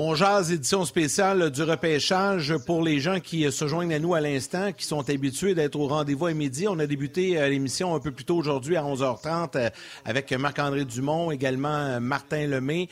[0.00, 4.70] On édition spéciale du repêchage pour les gens qui se joignent à nous à l'instant,
[4.70, 6.68] qui sont habitués d'être au rendez-vous à midi.
[6.68, 9.70] On a débuté euh, l'émission un peu plus tôt aujourd'hui à 11h30 euh,
[10.04, 12.88] avec Marc-André Dumont, également euh, Martin Lemay.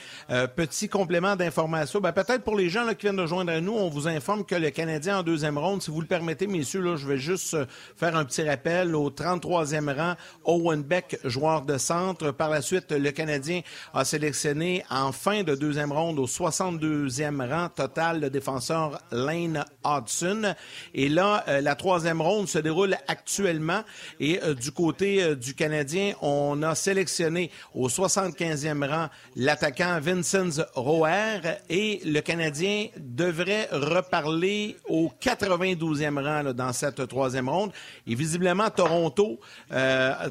[0.57, 3.75] petit complément d'information, ben, peut-être pour les gens là, qui viennent de joindre à nous,
[3.75, 6.97] on vous informe que le Canadien en deuxième ronde, si vous le permettez, messieurs, là,
[6.97, 7.57] je vais juste
[7.97, 12.33] faire un petit rappel au 33e rang, Owen Beck, joueur de centre.
[12.33, 13.61] Par la suite, le Canadien
[13.95, 19.65] a sélectionné en fin de deuxième ronde au 62 deuxième rang total le défenseur Lane
[19.85, 20.55] Hodgson.
[20.95, 23.83] Et là, euh, la troisième ronde se déroule actuellement.
[24.19, 30.63] Et euh, du côté euh, du Canadien, on a sélectionné au 75e rang l'attaquant Vincent
[30.75, 31.41] Roer.
[31.69, 37.73] Et le Canadien devrait reparler au 92e rang dans cette troisième ronde.
[38.07, 39.39] Et visiblement, Toronto,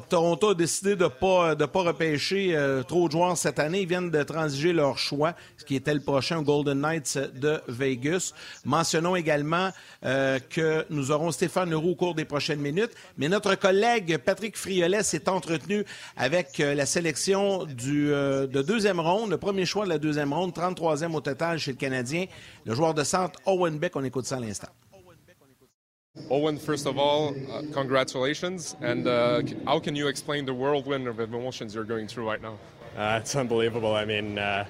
[0.08, 3.82] Toronto a décidé de ne pas, de pas repêcher trop de joueurs cette année.
[3.82, 8.32] Ils viennent de transiger leur choix, ce qui était le prochain Golden Knights de Vegas.
[8.64, 9.68] Mentionnons également
[10.04, 14.56] euh, que nous aurons Stéphane Leroux au cours des prochaines minutes, mais notre collègue Patrick
[14.56, 15.84] Friolet s'est entretenu
[16.16, 20.32] avec euh, la sélection du, euh, de deuxième ronde, le premier choix de la deuxième
[20.32, 22.24] ronde, 33e au total chez le Canadien,
[22.64, 23.94] le joueur de centre Owen Beck.
[23.96, 24.68] On écoute ça à l'instant.
[26.30, 28.74] Owen, first of all, uh, congratulations.
[28.80, 32.54] And uh, how can you explain the whirlwind of emotions you're going through right now?
[32.96, 33.94] Uh, it's unbelievable.
[33.94, 34.64] I mean, uh,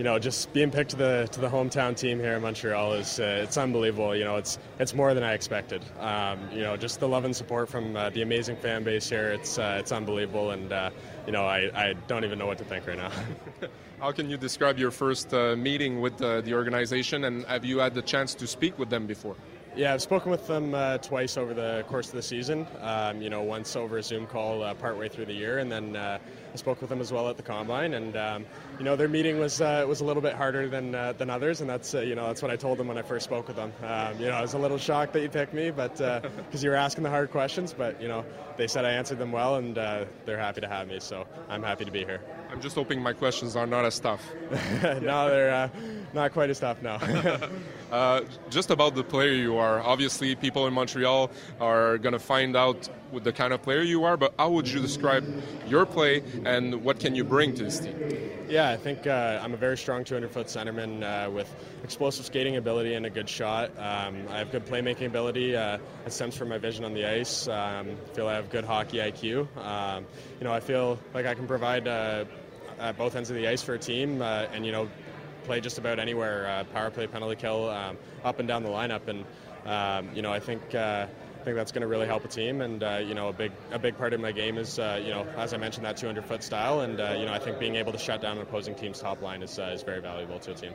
[0.00, 3.20] you know, just being picked to the to the hometown team here in Montreal is
[3.20, 4.16] uh, it's unbelievable.
[4.16, 5.84] You know, it's it's more than I expected.
[5.98, 9.28] Um, you know, just the love and support from uh, the amazing fan base here.
[9.28, 10.88] It's uh, it's unbelievable, and uh,
[11.26, 13.10] you know, I, I don't even know what to think right now.
[14.00, 17.80] How can you describe your first uh, meeting with the, the organization, and have you
[17.80, 19.36] had the chance to speak with them before?
[19.76, 22.66] Yeah, I've spoken with them uh, twice over the course of the season.
[22.80, 25.94] Um, you know, once over a Zoom call uh, partway through the year, and then
[25.94, 26.18] uh,
[26.52, 27.94] I spoke with them as well at the combine.
[27.94, 28.46] And um,
[28.78, 31.60] you know, their meeting was uh, was a little bit harder than uh, than others,
[31.60, 33.56] and that's uh, you know that's what I told them when I first spoke with
[33.56, 33.72] them.
[33.82, 35.96] Um, you know, I was a little shocked that you picked me, but
[36.46, 38.24] because you were asking the hard questions, but you know,
[38.56, 41.00] they said I answered them well, and they're happy to have me.
[41.00, 42.20] So I'm happy to be here.
[42.50, 44.24] I'm just hoping my questions are not as tough.
[44.82, 45.70] no, they're
[46.12, 46.98] not quite as tough now.
[48.50, 49.80] just about the player you are.
[49.80, 54.04] Obviously, people in Montreal are going to find out with the kind of player you
[54.04, 55.24] are, but how would you describe
[55.66, 57.96] your play and what can you bring to this team?
[58.48, 61.54] Yeah, I think uh, I'm a very strong 200 foot centerman uh, with
[61.84, 63.70] explosive skating ability and a good shot.
[63.78, 65.54] Um, I have good playmaking ability.
[65.54, 67.46] Uh, it stems from my vision on the ice.
[67.46, 69.46] Um, I feel I have good hockey IQ.
[69.56, 70.04] Um,
[70.40, 72.24] you know, I feel like I can provide uh,
[72.80, 74.88] at both ends of the ice for a team uh, and, you know,
[75.44, 79.06] play just about anywhere uh, power play, penalty kill, um, up and down the lineup.
[79.06, 79.24] And,
[79.64, 80.74] um, you know, I think
[81.40, 82.60] I think that's going to really help a team.
[82.60, 85.08] And uh, you know, a big a big part of my game is uh, you
[85.08, 86.80] know, as I mentioned, that 200 foot style.
[86.80, 89.22] And uh, you know, I think being able to shut down an opposing team's top
[89.22, 90.74] line is uh, is very valuable to a team.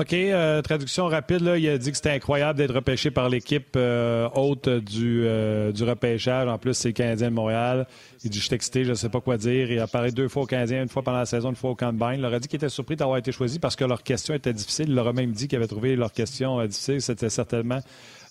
[0.00, 3.74] OK, euh, traduction rapide, là, il a dit que c'était incroyable d'être repêché par l'équipe
[3.76, 6.48] euh, haute du, euh, du repêchage.
[6.48, 7.86] En plus, c'est le Canadien de Montréal.
[8.24, 9.70] Il dit Je suis excité, je ne sais pas quoi dire.
[9.70, 11.74] Il a parlé deux fois au Canadien, une fois pendant la saison, une fois au
[11.74, 12.14] Combine.
[12.14, 14.54] Il leur a dit qu'il était surpris d'avoir été choisi parce que leurs questions étaient
[14.54, 14.86] difficiles.
[14.88, 17.02] Il leur a même dit qu'il avait trouvé leurs questions difficiles.
[17.02, 17.80] C'était certainement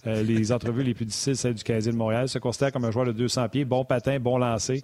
[0.06, 2.26] les entrevues les plus difficiles, celles du Canadien de Montréal.
[2.26, 4.82] Il se considère comme un joueur de 200 pieds, bon patin, bon lancer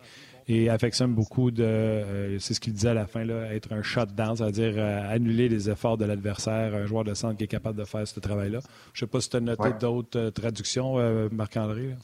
[0.48, 3.82] et affectionne beaucoup de, euh, c'est ce qu'il disait à la fin, là, être un
[3.82, 7.80] shutdown, c'est-à-dire euh, annuler les efforts de l'adversaire, un joueur de centre qui est capable
[7.80, 8.60] de faire ce travail-là.
[8.94, 10.96] Je ne sais pas si tu as noté d'autres euh, traductions,
[11.32, 11.96] Marc-André.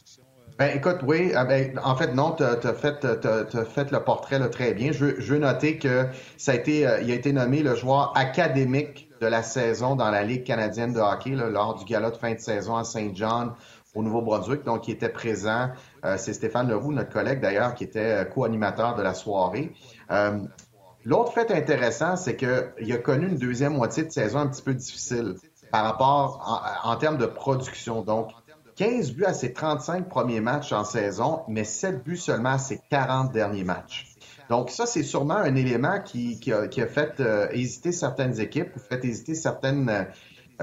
[0.57, 1.31] Ben, écoute, oui.
[1.35, 4.91] Ah, ben, en fait, non, tu as, fait, fait le portrait très bien.
[4.91, 9.27] Je, veux noter que ça a été, il a été nommé le joueur académique de
[9.27, 12.75] la saison dans la Ligue canadienne de hockey lors du gala de fin de saison
[12.75, 13.53] à Saint John
[13.95, 15.69] au Nouveau-Brunswick, donc qui était présent.
[16.05, 19.73] Euh, c'est Stéphane Leroux, notre collègue d'ailleurs, qui était euh, co-animateur de la soirée.
[20.11, 20.39] Euh,
[21.03, 24.73] l'autre fait intéressant, c'est qu'il a connu une deuxième moitié de saison un petit peu
[24.73, 25.35] difficile
[25.71, 28.01] par rapport en, termes de production.
[28.01, 28.31] Donc,
[28.75, 32.81] 15 buts à ses 35 premiers matchs en saison, mais 7 buts seulement à ses
[32.89, 34.07] 40 derniers matchs.
[34.49, 40.07] Donc ça, c'est sûrement un élément qui, a, fait hésiter certaines équipes, fait hésiter certaines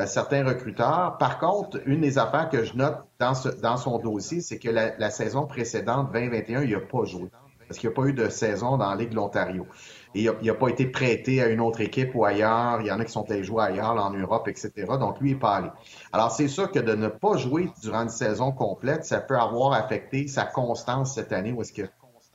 [0.07, 1.17] certains recruteurs.
[1.19, 5.47] Par contre, une des affaires que je note dans, son dossier, c'est que la, saison
[5.47, 7.31] précédente, 2021, il n'a pas joué.
[7.67, 9.67] Parce qu'il n'y a pas eu de saison dans la Ligue de l'Ontario.
[10.15, 12.81] Il n'a pas été prêté à une autre équipe ou ailleurs.
[12.81, 14.73] Il y en a qui sont allés jouer ailleurs, en Europe, etc.
[14.99, 15.69] Donc, lui, il n'est pas allé.
[16.13, 19.75] Alors, c'est sûr que de ne pas jouer durant une saison complète, ça peut avoir
[19.75, 21.83] affecté sa constance cette année, où est-ce que,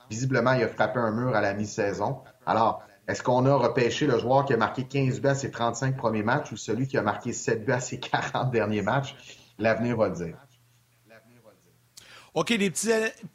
[0.08, 2.18] visiblement, il a frappé un mur à la mi-saison.
[2.46, 5.96] Alors, est-ce qu'on a repêché le joueur qui a marqué 15 buts à ses 35
[5.96, 9.14] premiers matchs ou celui qui a marqué 7 buts à ses 40 derniers matchs?
[9.58, 10.43] L'avenir va le dire.
[12.34, 12.88] OK, des petits,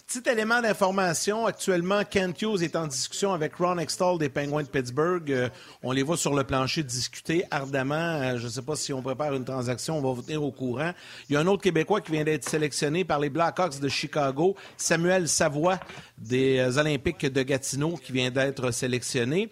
[0.07, 1.45] petits éléments d'information.
[1.45, 5.31] Actuellement, Kent Hughes est en discussion avec Ron Extall des Penguins de Pittsburgh.
[5.31, 5.47] Euh,
[5.81, 7.95] on les voit sur le plancher discuter ardemment.
[7.95, 10.51] Euh, je ne sais pas si on prépare une transaction, on va vous tenir au
[10.51, 10.91] courant.
[11.29, 14.57] Il y a un autre Québécois qui vient d'être sélectionné par les Blackhawks de Chicago,
[14.75, 15.79] Samuel Savoie
[16.17, 19.49] des euh, Olympiques de Gatineau, qui vient d'être sélectionné.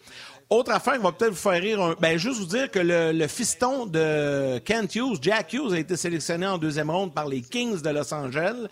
[0.49, 3.27] Autre affaire qui va peut-être vous faire rire, ben juste vous dire que le, le,
[3.27, 7.81] fiston de Kent Hughes, Jack Hughes, a été sélectionné en deuxième ronde par les Kings
[7.81, 8.67] de Los Angeles.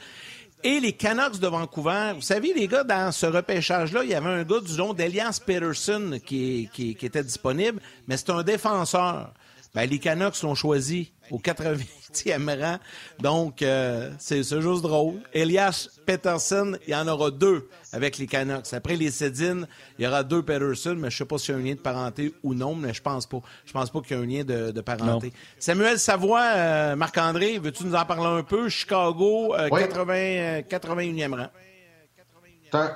[0.67, 4.29] Et les Canucks de Vancouver, vous savez, les gars, dans ce repêchage-là, il y avait
[4.31, 6.67] un gars du nom d'Elias Peterson qui,
[7.03, 9.31] était disponible, mais c'est un défenseur.
[9.75, 12.77] Ben, les Canucks l'ont choisi au 80e rang.
[13.19, 15.15] Donc, euh, c'est juste drôle.
[15.33, 18.73] Elias Peterson, il y en aura deux avec les Canucks.
[18.73, 19.67] Après les Cédines,
[19.97, 21.73] il y aura deux Peterson, mais je ne sais pas s'il y a un lien
[21.73, 23.39] de parenté ou non, mais je pense pas.
[23.65, 25.33] Je pense pas qu'il y a un lien de, parenté.
[25.59, 28.69] Samuel Savoie, euh, Marc-André, veux-tu nous en parler un peu?
[28.69, 31.47] Chicago, 80, 81e rang.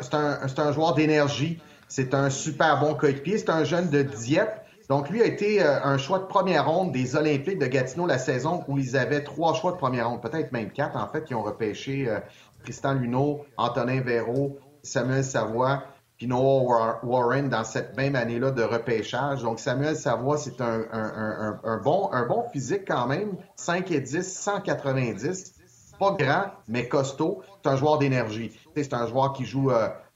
[0.02, 1.60] C'est un, un, un, joueur d'énergie.
[1.88, 3.38] C'est un super bon coéquipier.
[3.38, 4.69] C'est un jeune de Dieppe.
[4.90, 8.18] Donc, lui a été euh, un choix de première ronde des Olympiques de Gatineau la
[8.18, 11.36] saison où ils avaient trois choix de première ronde, peut-être même quatre, en fait, qui
[11.36, 12.20] ont repêché euh,
[12.64, 15.84] Tristan Luneau, Antonin Véraud, Samuel Savoie,
[16.18, 19.44] puis Warren dans cette même année-là de repêchage.
[19.44, 25.54] Donc, Samuel Savoie, c'est un, bon, un bon physique quand même, 5 et 10, 190.
[25.98, 27.42] Pas grand, mais costaud.
[27.64, 28.60] C'est un joueur d'énergie.
[28.76, 29.72] C'est un joueur qui joue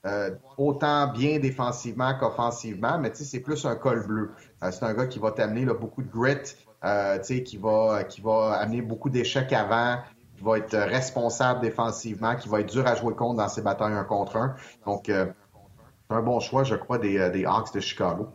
[0.06, 4.32] euh, autant bien défensivement qu'offensivement, mais c'est plus un col bleu.
[4.64, 8.54] Euh, c'est un gars qui va t'amener beaucoup de grit, euh, qui, va, qui va
[8.54, 10.00] amener beaucoup d'échecs avant,
[10.38, 13.94] qui va être responsable défensivement, qui va être dur à jouer contre dans ses batailles
[13.94, 14.56] un contre un.
[14.86, 15.34] Donc, c'est
[16.10, 18.30] un bon choix, je crois, des, des Hawks de Chicago.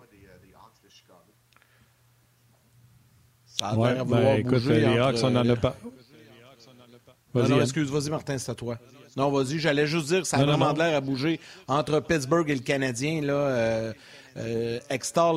[3.76, 5.76] ouais, ben, écoute, les Hawks, on n'en a pas.
[7.34, 8.78] Non, non, excuse, vas-y, Martin, c'est à toi.
[9.16, 12.48] Non, vas-y, j'allais juste dire que ça a vraiment de l'air à bouger entre Pittsburgh
[12.48, 13.20] et le Canadien.
[13.20, 13.92] Là, euh,
[14.38, 14.78] euh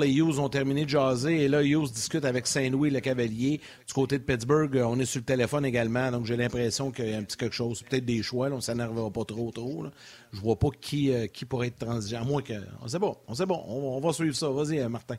[0.04, 3.60] et Hughes ont terminé de jaser et là, Hughes discute avec Saint-Louis, le Cavalier.
[3.88, 7.14] Du côté de Pittsburgh, on est sur le téléphone également, donc j'ai l'impression qu'il y
[7.14, 7.82] a un petit quelque chose.
[7.84, 9.84] Peut-être des choix, on ne s'énervera pas trop trop.
[9.84, 9.92] Là.
[10.34, 12.54] Je vois pas qui, euh, qui pourrait être transigeant, à moins que...
[12.82, 14.50] On sait bon, on sait bon, on, va suivre ça.
[14.50, 15.18] Vas-y, euh, Martin.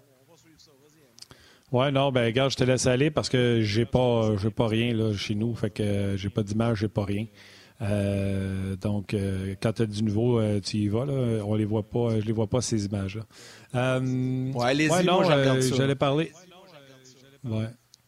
[1.73, 4.93] Ouais, non, ben regarde, je te laisse aller parce que j'ai pas j'ai pas rien
[4.93, 5.55] là, chez nous.
[5.55, 7.25] Fait que j'ai pas d'image, j'ai pas rien.
[7.82, 11.05] Euh, donc, euh, quand tu as du nouveau, euh, tu y vas.
[11.05, 11.43] Là.
[11.44, 13.23] On les voit pas, je les vois pas, ces images-là.
[13.75, 16.32] ouais, allez-y, non, j'allais parler.
[17.44, 17.67] Ouais.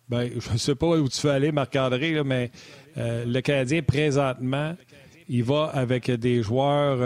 [0.08, 2.50] Ben, je ne sais pas où tu veux aller, Marc-André, mais
[2.96, 4.76] le Canadien, présentement,
[5.28, 6.98] il va avec des joueurs,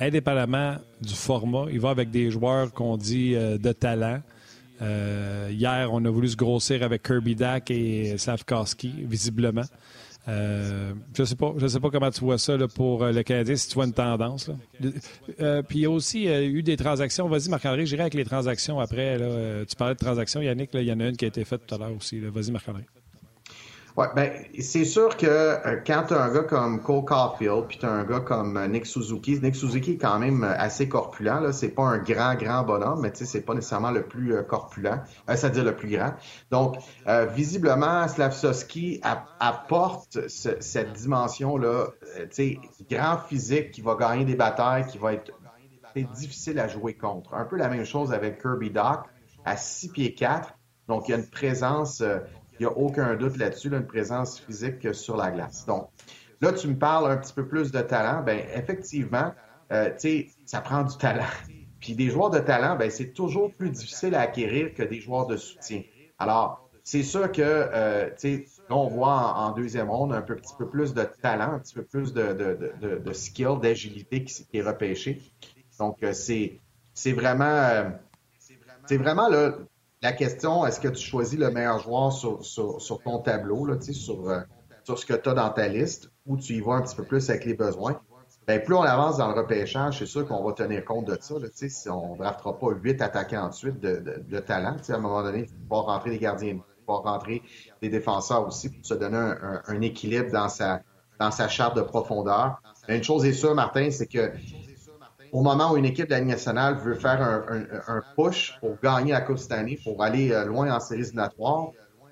[0.00, 4.22] indépendamment du format, il va avec des joueurs qu'on dit de talent.
[4.80, 9.64] hier, on a voulu se grossir avec Kirby Dack et Safkowski, visiblement.
[10.28, 13.56] Euh, je sais pas, je sais pas comment tu vois ça pour euh, le Canadien,
[13.56, 14.50] si tu vois une tendance.
[15.40, 17.28] Euh, puis il y a aussi eu des transactions.
[17.28, 19.16] Vas-y, Marc-André, j'irai avec les transactions après.
[19.66, 21.74] tu parlais de transactions, Yannick, il y en a une qui a été faite tout
[21.74, 22.20] à l'heure aussi.
[22.20, 22.84] Vas-y, Marc-André.
[24.14, 27.86] Ben, c'est sûr que euh, quand tu as un gars comme Cole Caulfield, puis tu
[27.86, 31.52] un gars comme euh, Nick Suzuki, Nick Suzuki est quand même euh, assez corpulent.
[31.52, 35.76] C'est pas un grand, grand bonhomme, mais c'est pas nécessairement le plus corpulent, c'est-à-dire le
[35.76, 36.14] plus grand.
[36.50, 36.76] Donc,
[37.34, 39.00] visiblement, Slavsowski
[39.38, 41.88] apporte cette dimension-là,
[42.90, 45.32] grand physique qui va gagner des batailles, qui va être
[46.14, 47.34] difficile à jouer contre.
[47.34, 49.00] Un peu la même chose avec Kirby Doc
[49.44, 50.54] à 6 pieds 4.
[50.88, 52.02] Donc, il y a une présence
[52.60, 55.64] il n'y a aucun doute là-dessus, une présence physique sur la glace.
[55.64, 55.88] Donc,
[56.42, 58.22] là, tu me parles un petit peu plus de talent.
[58.22, 59.32] Ben, effectivement,
[59.72, 61.24] euh, tu sais, ça prend du talent.
[61.80, 65.26] Puis des joueurs de talent, ben, c'est toujours plus difficile à acquérir que des joueurs
[65.26, 65.82] de soutien.
[66.18, 70.54] Alors, c'est sûr que, euh, tu sais, on voit en, deuxième ronde un peu, petit
[70.58, 75.22] peu plus de talent, un petit peu plus de, skill, d'agilité qui, est repêché.
[75.78, 76.60] Donc, euh, c'est,
[76.92, 77.90] c'est vraiment,
[78.84, 79.54] c'est vraiment là,
[80.02, 84.40] la question, est-ce que tu choisis le meilleur joueur sur, ton tableau, là, sur, euh,
[84.84, 87.04] sur ce que tu as dans ta liste, ou tu y vas un petit peu
[87.04, 88.00] plus avec les besoins?
[88.46, 91.34] Bien, plus on avance dans le repêchage, c'est sûr qu'on va tenir compte de ça.
[91.38, 94.98] Là, si on ne draftera pas huit attaquants ensuite de, de, de talent, à un
[94.98, 97.42] moment donné, il faut rentrer les gardiens, pouvoir rentrer
[97.82, 99.34] des défenseurs aussi pour se donner
[99.66, 100.80] un, équilibre dans sa,
[101.18, 102.60] dans sa charte de profondeur.
[102.88, 104.32] une chose est sûre, Martin, c'est que
[105.32, 109.12] au moment où une équipe de la Ligue nationale veut faire un, push pour gagner
[109.12, 111.70] la Coupe cette pour aller euh, loin en séries éliminatoires,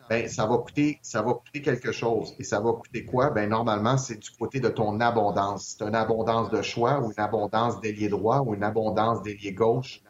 [0.09, 2.35] ben ça va coûter, ça va coûter quelque chose.
[2.39, 3.31] Et ça va coûter quoi?
[3.31, 5.77] Ben normalement, c'est du côté de ton abondance.
[5.79, 10.01] C'est une abondance de choix ou une abondance d'ailier droit ou une abondance d'ailier gauche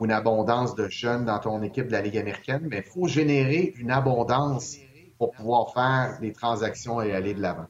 [0.00, 2.66] ou une abondance de jeunes dans ton équipe de la Ligue américaine.
[2.68, 4.76] Mais il faut générer une abondance
[5.18, 7.66] pour pouvoir faire des transactions et aller de l'avant.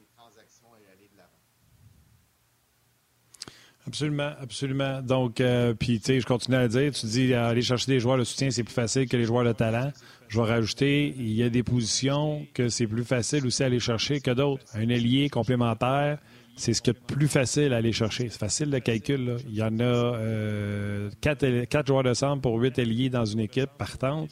[3.87, 5.01] Absolument, absolument.
[5.01, 7.99] Donc, euh, puis tu sais, je continue à le dire, tu dis aller chercher des
[7.99, 9.91] joueurs de soutien, c'est plus facile que les joueurs de talent.
[10.27, 13.79] Je vais rajouter, il y a des positions que c'est plus facile aussi à aller
[13.79, 14.63] chercher que d'autres.
[14.73, 16.17] Un ailier complémentaire,
[16.55, 18.29] c'est ce qui est plus facile à aller chercher.
[18.29, 19.37] C'est facile le calcul.
[19.47, 23.69] Il y en a euh, quatre, joueurs de centre pour huit ailiers dans une équipe
[23.77, 24.29] partante.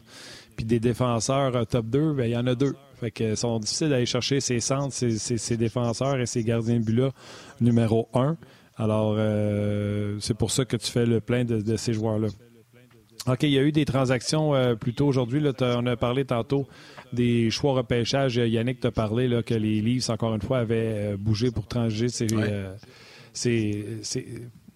[0.55, 2.75] Puis des défenseurs euh, top 2, ben, il y en a deux.
[2.99, 7.11] Fait que sont difficiles d'aller chercher ces centres, ces, défenseurs et ces gardiens de but-là
[7.59, 8.37] numéro un.
[8.75, 12.29] Alors, euh, c'est pour ça que tu fais le plein de ces joueurs-là.
[13.25, 15.41] OK, il y a eu des transactions euh, plus tôt aujourd'hui.
[15.61, 16.67] On a parlé tantôt
[17.13, 18.35] des choix repêchage.
[18.35, 22.07] Yannick t'a parlé là, que les Leafs, encore une fois, avaient euh, bougé pour transiger
[22.33, 22.75] euh,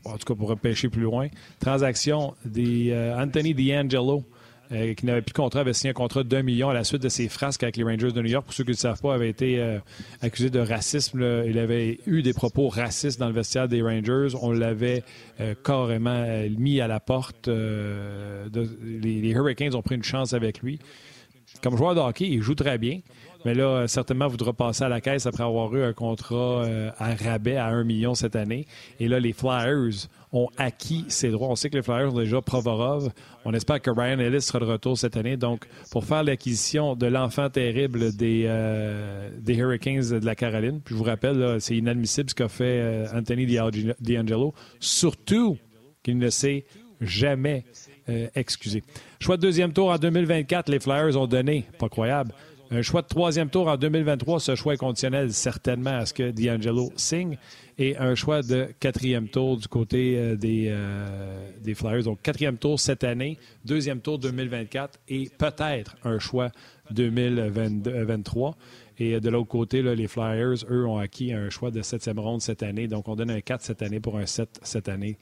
[0.05, 1.27] en tout cas pour repêcher plus loin.
[1.59, 4.23] Transaction des Anthony D'Angelo
[4.71, 6.83] euh, qui n'avait plus de contrat, avait signé un contrat de 2 millions à la
[6.83, 8.45] suite de ses frasques avec les Rangers de New York.
[8.45, 9.79] Pour ceux qui ne le savent pas, avait été euh,
[10.21, 11.21] accusé de racisme.
[11.47, 14.35] Il avait eu des propos racistes dans le vestiaire des Rangers.
[14.41, 15.03] On l'avait
[15.39, 16.25] euh, carrément
[16.57, 17.47] mis à la porte.
[17.47, 20.79] les, Hurricanes ont pris une chance avec lui.
[21.61, 22.99] Comme joueur de hockey, il joue très bien.
[23.45, 26.65] Mais là, certainement, voudra passer à la caisse après avoir eu un contrat
[26.97, 28.65] à rabais à 1 million cette année.
[28.99, 31.49] Et là, les Flyers ont acquis ces droits.
[31.49, 33.11] On sait que les Flyers ont déjà Provorov.
[33.45, 35.37] On espère que Ryan Ellis sera de retour cette année.
[35.37, 40.95] Donc, pour faire l'acquisition de l'enfant terrible des, euh, des Hurricanes de la Caroline, puis
[40.95, 43.45] je vous rappelle, c'est inadmissible ce qu'a fait euh, Anthony
[43.99, 45.57] D'Angelo, surtout
[46.03, 46.65] qu'il ne s'est
[46.99, 47.65] jamais
[48.09, 48.83] euh, excusé.
[49.19, 52.33] Choix de deuxième tour en 2024, les Flyers ont donné, pas croyable,
[52.71, 54.39] un choix de troisième tour en 2023.
[54.39, 57.37] Ce choix est conditionnel certainement à ce que D'Angelo signe
[57.77, 62.03] et un choix de quatrième tour du côté euh, des, euh, des Flyers.
[62.03, 66.49] Donc, quatrième tour cette année, deuxième tour 2024 et peut-être un choix
[66.91, 68.57] 2023.
[68.99, 72.63] Et de l'autre côté, les Flyers, eux, ont acquis un choix de septième ronde cette
[72.63, 72.87] année.
[72.87, 75.17] Donc, on donne un 4 cette année pour un 7 cette année.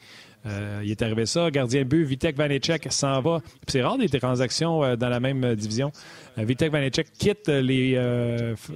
[0.45, 1.49] Euh, il est arrivé ça.
[1.49, 3.41] Gardien but, Vitek Vanecek s'en va.
[3.67, 5.91] C'est rare des transactions euh, dans la même euh, division.
[6.37, 7.91] Vitek Vanecek quitte les,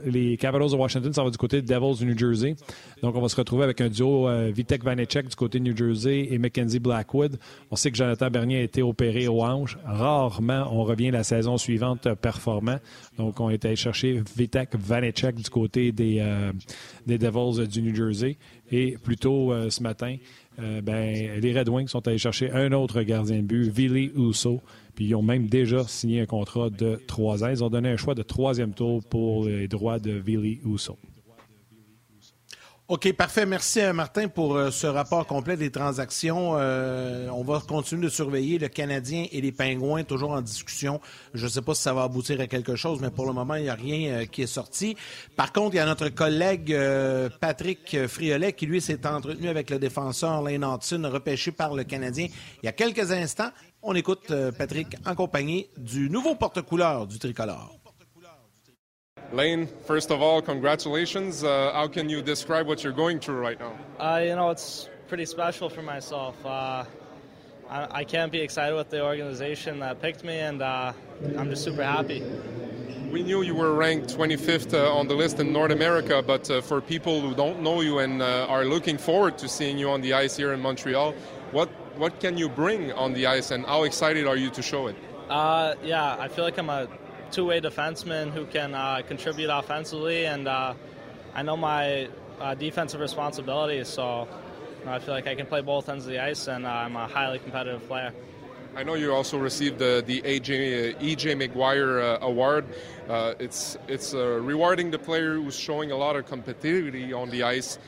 [0.06, 2.56] les de Washington, ça va du côté des Devils du New Jersey.
[3.04, 6.38] Donc, on va se retrouver avec un duo Vitek Vanecek du côté New Jersey et
[6.38, 7.38] Mackenzie Blackwood.
[7.70, 9.78] On sait que Jonathan Bernier a été opéré aux hanches.
[9.84, 12.80] Rarement, on revient la saison suivante performant.
[13.18, 16.26] Donc, on est allé chercher Vitek Vanecek du côté des,
[17.06, 18.38] des Devils du New Jersey.
[18.72, 20.16] Et plus tôt ce matin,
[20.62, 24.62] euh, ben, les Red Wings sont allés chercher un autre gardien de but, Vili Uso.
[24.96, 27.50] Puis ils ont même déjà signé un contrat de trois ans.
[27.50, 30.98] Ils ont donné un choix de troisième tour pour les droits de Vili Uso.
[32.90, 33.46] OK, parfait.
[33.46, 36.54] Merci, euh, Martin, pour euh, ce rapport complet des transactions.
[36.58, 41.00] Euh, on va continuer de surveiller le Canadien et les Pingouins, toujours en discussion.
[41.36, 43.54] Je ne sais pas si ça va aboutir à quelque chose, mais pour le moment,
[43.54, 44.98] il n'y a rien qui est sorti.
[45.36, 46.76] Par contre, il y a notre collègue
[47.40, 52.26] Patrick Friolet qui, lui, s'est entretenu avec le défenseur Lane Hudson, repêché par le Canadien
[52.64, 53.52] il y a quelques instants.
[53.84, 57.79] On écoute Patrick en compagnie du nouveau porte-couleur du tricolore.
[59.32, 61.44] Lane, first of all, congratulations.
[61.44, 63.78] Uh, how can you describe what you're going through right now?
[64.00, 66.44] Uh, you know, it's pretty special for myself.
[66.44, 66.84] Uh,
[67.70, 70.94] I, I, can't be excited with the organization that picked me, and uh,
[71.38, 72.24] I'm just super happy.
[73.12, 76.62] We knew you were ranked 25th uh, on the list in North America, but uh,
[76.62, 80.14] for people who don't know you and are looking forward to seeing you on the
[80.14, 81.14] ice here in Montreal,
[81.52, 84.88] what what can you bring on the ice, and how excited are you to show
[84.88, 84.96] it?
[85.30, 86.88] yeah, I feel like I'm a
[87.32, 90.74] two-way defenseman who can uh, contribute offensively, and uh,
[91.34, 92.10] I know my
[92.40, 93.88] uh, defensive responsibilities.
[93.88, 94.28] So
[94.80, 96.70] you know, I feel like I can play both ends of the ice, and uh,
[96.70, 98.14] I'm a highly competitive player.
[98.76, 102.66] I know you also received the the AJ, uh, EJ McGuire uh, award.
[103.40, 107.80] it's it's rewarding the player who's showing a lot of competitivity on the ice.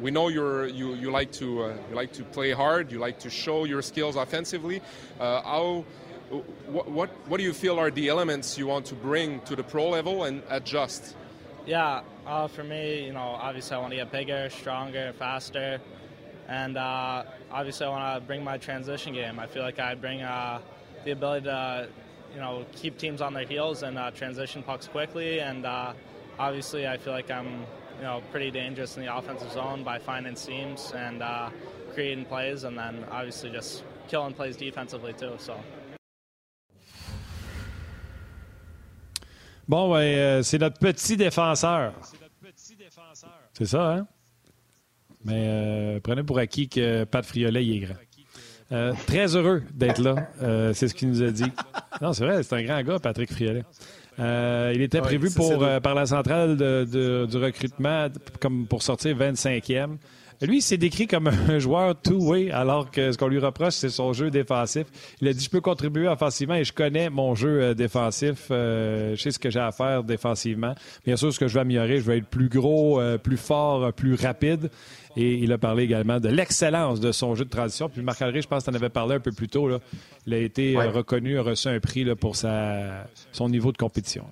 [0.00, 2.90] We know you're, you you like to you like to play hard.
[2.90, 4.80] You like to show your skills offensively.
[5.18, 5.84] how
[6.66, 9.62] what, what, what do you feel are the elements you want to bring to the
[9.62, 11.16] pro level and adjust?
[11.66, 15.80] Yeah, uh, for me, you know, obviously I want to get bigger, stronger, faster,
[16.48, 19.38] and uh, obviously I want to bring my transition game.
[19.38, 20.60] I feel like I bring uh,
[21.04, 21.88] the ability to
[22.34, 25.40] you know, keep teams on their heels and uh, transition pucks quickly.
[25.40, 25.92] And uh,
[26.38, 27.66] obviously, I feel like I'm,
[27.98, 31.50] you know, pretty dangerous in the offensive zone by finding seams and uh,
[31.94, 35.34] creating plays, and then obviously just killing plays defensively too.
[35.38, 35.58] So.
[39.68, 41.92] Bon, ben, euh, c'est notre petit défenseur.
[43.52, 44.06] C'est ça, hein?
[45.24, 47.94] Mais euh, prenez pour acquis que Pat Friolet, il est grand.
[48.72, 50.28] Euh, très heureux d'être là.
[50.42, 51.50] Euh, c'est ce qu'il nous a dit.
[52.00, 53.64] Non, c'est vrai, c'est un grand gars, Patrick Friolet.
[54.18, 58.08] Euh, il était Ouais, prévu pour, par la centrale de- de- du recrutement
[58.40, 59.96] comme pour sortir 25e.
[60.42, 63.90] Lui, il s'est décrit comme un joueur two-way, alors que ce qu'on lui reproche, c'est
[63.90, 64.86] son jeu défensif.
[65.20, 68.46] Il a dit Je peux contribuer offensivement et je connais mon jeu euh, défensif.
[68.50, 70.74] Euh, je sais ce que j'ai à faire défensivement.
[71.04, 73.84] Bien sûr, ce que je vais améliorer, je vais être plus gros, euh, plus fort,
[73.84, 74.70] euh, plus rapide.
[75.16, 77.88] Et il a parlé également de l'excellence de son jeu de transition.
[77.88, 79.68] Puis Marc-André, je pense que tu en avais parlé un peu plus tôt.
[79.68, 79.78] Là.
[80.26, 80.86] Il a été Ouais.
[80.88, 84.24] reconnu, a reçu un prix là, pour sa, son niveau de compétition.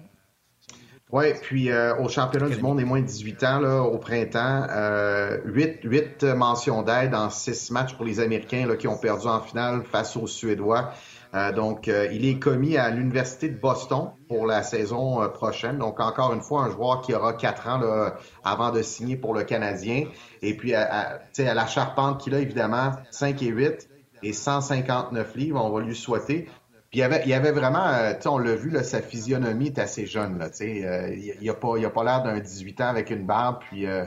[1.10, 4.66] Oui, puis euh, au championnat du monde des moins de 18 ans, là, au printemps,
[4.70, 9.26] euh, 8, huit mentions d'aide en 6 matchs pour les Américains là, qui ont perdu
[9.26, 10.92] en finale face aux Suédois.
[11.34, 15.78] Euh, donc, euh, il est commis à l'Université de Boston pour la saison euh, prochaine.
[15.78, 19.34] Donc, encore une fois, un joueur qui aura 4 ans là, avant de signer pour
[19.34, 20.06] le Canadien.
[20.40, 23.88] Et puis, à, à, tu sais, à la charpente qu'il a, évidemment, 5 et 8
[24.22, 26.48] et 159 livres, on va lui souhaiter.
[26.90, 28.82] Puis il y avait, il y avait vraiment, euh, tu sais, on l'a vu, là,
[28.82, 30.38] sa physionomie est assez jeune.
[30.38, 32.88] Là, tu sais, euh, il, il a pas, il a pas l'air d'un 18 ans
[32.88, 33.58] avec une barbe.
[33.60, 34.04] Puis euh,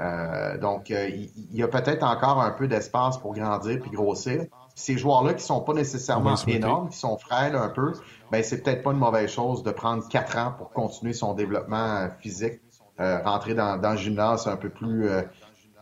[0.00, 3.90] euh, donc, euh, il, il y a peut-être encore un peu d'espace pour grandir puis
[3.90, 4.44] grossir.
[4.74, 7.94] Ces joueurs-là qui sont pas nécessairement énormes, qui sont frêles un peu,
[8.30, 12.10] ben c'est peut-être pas une mauvaise chose de prendre quatre ans pour continuer son développement
[12.20, 12.60] physique,
[13.00, 15.22] euh, rentrer dans, dans le gymnase un peu plus, euh,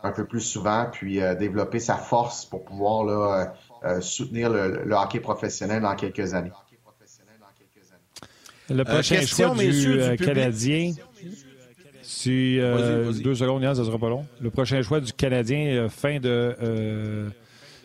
[0.01, 3.53] un peu plus souvent, puis euh, développer sa force pour pouvoir là,
[4.01, 6.51] soutenir le, le hockey professionnel dans quelques années.
[8.69, 10.15] Le prochain question, choix du, du euh.
[10.15, 10.93] Canadien.
[12.01, 13.21] Si, euh, Vas-y, vas-y.
[13.23, 14.25] deux secondes, Yann, ça sera pas long.
[14.41, 16.55] Le prochain choix du Canadien, euh, fin de.
[16.61, 17.29] euh,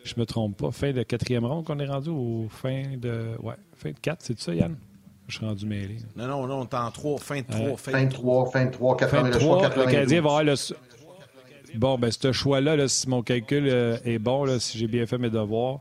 [0.04, 3.36] je me trompe pas, fin de quatrième ronde qu'on est rendu ou fin de.
[3.42, 4.76] Ouais, fin de 4, c'est ça, Yann?
[5.28, 5.98] Je suis rendu mêlé.
[6.16, 7.76] Non, non, non, on est en 3, fin de 3, Ouais.
[7.76, 9.92] fin Fin de de 3, fin de 3, 80, le choix 23, le 92.
[9.92, 10.54] Canadien va avoir le.
[11.76, 15.06] Bon, ben, ce choix-là, là, si mon calcul euh, est bon, là, si j'ai bien
[15.06, 15.80] fait mes devoirs,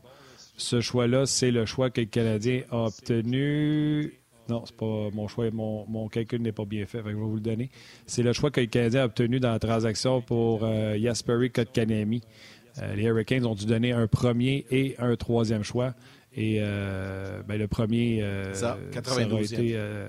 [0.60, 4.14] ce choix-là, c'est le choix que le Canadien a obtenu.
[4.48, 7.34] Non, c'est pas mon choix, mon, mon calcul n'est pas bien fait, je vais vous
[7.36, 7.70] le donner.
[8.06, 11.50] C'est le choix que le Canadien a obtenu dans la transaction pour euh, Jasperi.
[11.56, 15.94] Euh, les Hurricanes ont dû donner un premier et un troisième choix.
[16.34, 19.54] Et euh, ben, le premier, euh, Ça, ça aura 92e.
[19.54, 19.72] été.
[19.74, 20.08] euh,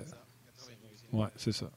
[1.14, 1.72] ouais, c'est ça.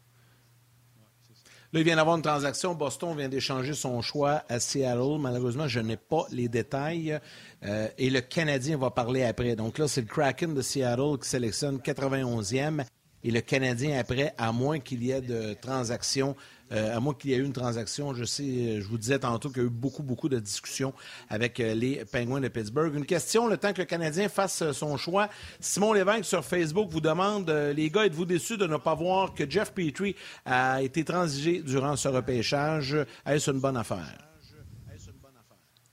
[1.75, 2.73] Là, il vient d'avoir une transaction.
[2.73, 5.19] Boston vient d'échanger son choix à Seattle.
[5.19, 7.19] Malheureusement, je n'ai pas les détails.
[7.65, 9.57] Euh, et le Canadien va parler après.
[9.57, 12.85] Donc là, c'est le Kraken de Seattle qui sélectionne 91e.
[13.25, 16.37] Et le Canadien après, à moins qu'il y ait de transactions,
[16.73, 19.19] euh, à moins qu'il y ait eu une transaction, je sais, euh, je vous disais
[19.19, 20.95] tantôt qu'il y a eu beaucoup, beaucoup de discussions
[21.29, 22.95] avec euh, les Penguins de Pittsburgh.
[22.95, 25.29] Une question, le temps que le Canadien fasse son choix.
[25.61, 29.35] Simon Lévesque sur Facebook vous demande, euh, les gars, êtes-vous déçus de ne pas voir
[29.35, 32.97] que Jeff Petrie a été transigé durant ce repêchage?
[33.27, 34.19] Est-ce une bonne affaire?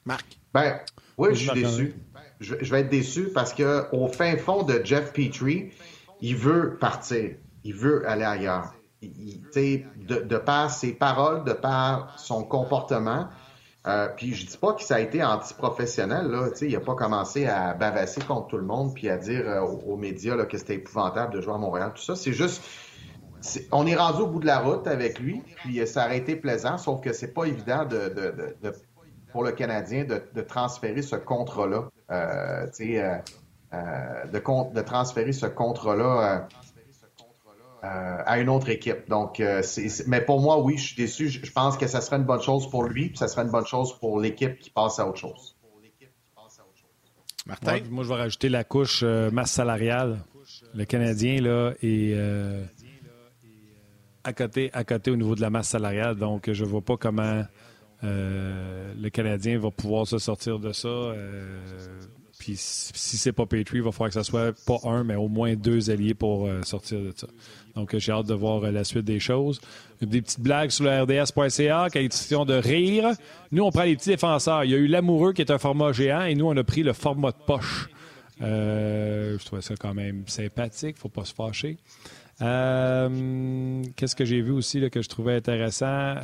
[0.06, 0.26] Marc?
[0.54, 0.80] Ben,
[1.18, 1.96] oui, je suis déçu.
[2.40, 5.72] Je, je vais être déçu parce que au fin fond de Jeff Petrie,
[6.22, 7.36] il veut partir.
[7.64, 8.74] Il veut aller ailleurs.
[9.02, 9.42] Il-
[10.08, 13.28] de, de par ses paroles, de par son comportement.
[13.88, 16.50] euh, puis je dis pas que ça a été anti-professionnel, là.
[16.62, 19.96] Il a pas commencé à bavasser contre tout le monde puis à dire euh, aux,
[19.98, 21.92] médias là, que c'était épouvantable de jouer à Montréal.
[21.96, 22.62] Tout ça, c'est juste.
[23.72, 26.36] On est rendu au bout de la route avec lui, puis euh, ça aurait été
[26.36, 28.76] plaisant, sauf que c'est pas évident de, de- de-
[29.32, 32.68] pour le Canadien de, transférer ce contrat-là, euh,
[33.74, 36.48] euh, de transférer ce contrat-là
[37.84, 39.10] euh, à une autre équipe.
[39.10, 39.62] Donc, euh,
[40.08, 41.30] mais pour moi, oui, je suis déçu.
[41.30, 43.52] Je, je pense que ça serait une bonne chose pour lui, puis ça serait une
[43.52, 45.56] bonne chose pour l'équipe qui passe à autre chose.
[47.48, 47.74] Martin?
[47.74, 50.20] Ouais, moi, je vais rajouter la couche euh, masse salariale.
[50.74, 52.63] Le Canadien, là, est euh,
[54.24, 56.15] à, côté, à côté au niveau de la masse salariale.
[56.15, 57.44] Donc, je ne vois pas comment
[58.04, 60.88] euh, le Canadien va pouvoir se sortir de ça.
[62.41, 65.27] Puis, si c'est pas Petrie, il va falloir que ce soit pas un, mais au
[65.27, 67.27] moins deux alliés pour euh, sortir de ça.
[67.75, 69.62] Donc, euh, j'ai hâte de voir euh, la suite des choses.
[70.01, 73.12] Des petites blagues sur le RDS.ca, question de rire.
[73.51, 74.63] Nous, on prend les petits défenseurs.
[74.63, 76.82] Il y a eu l'amoureux qui est un format géant et nous, on a pris
[76.82, 77.91] le format de poche.
[78.39, 81.77] Je trouvais ça quand même sympathique, faut pas se fâcher.
[82.39, 86.15] Qu'est-ce que j'ai vu aussi que je trouvais intéressant?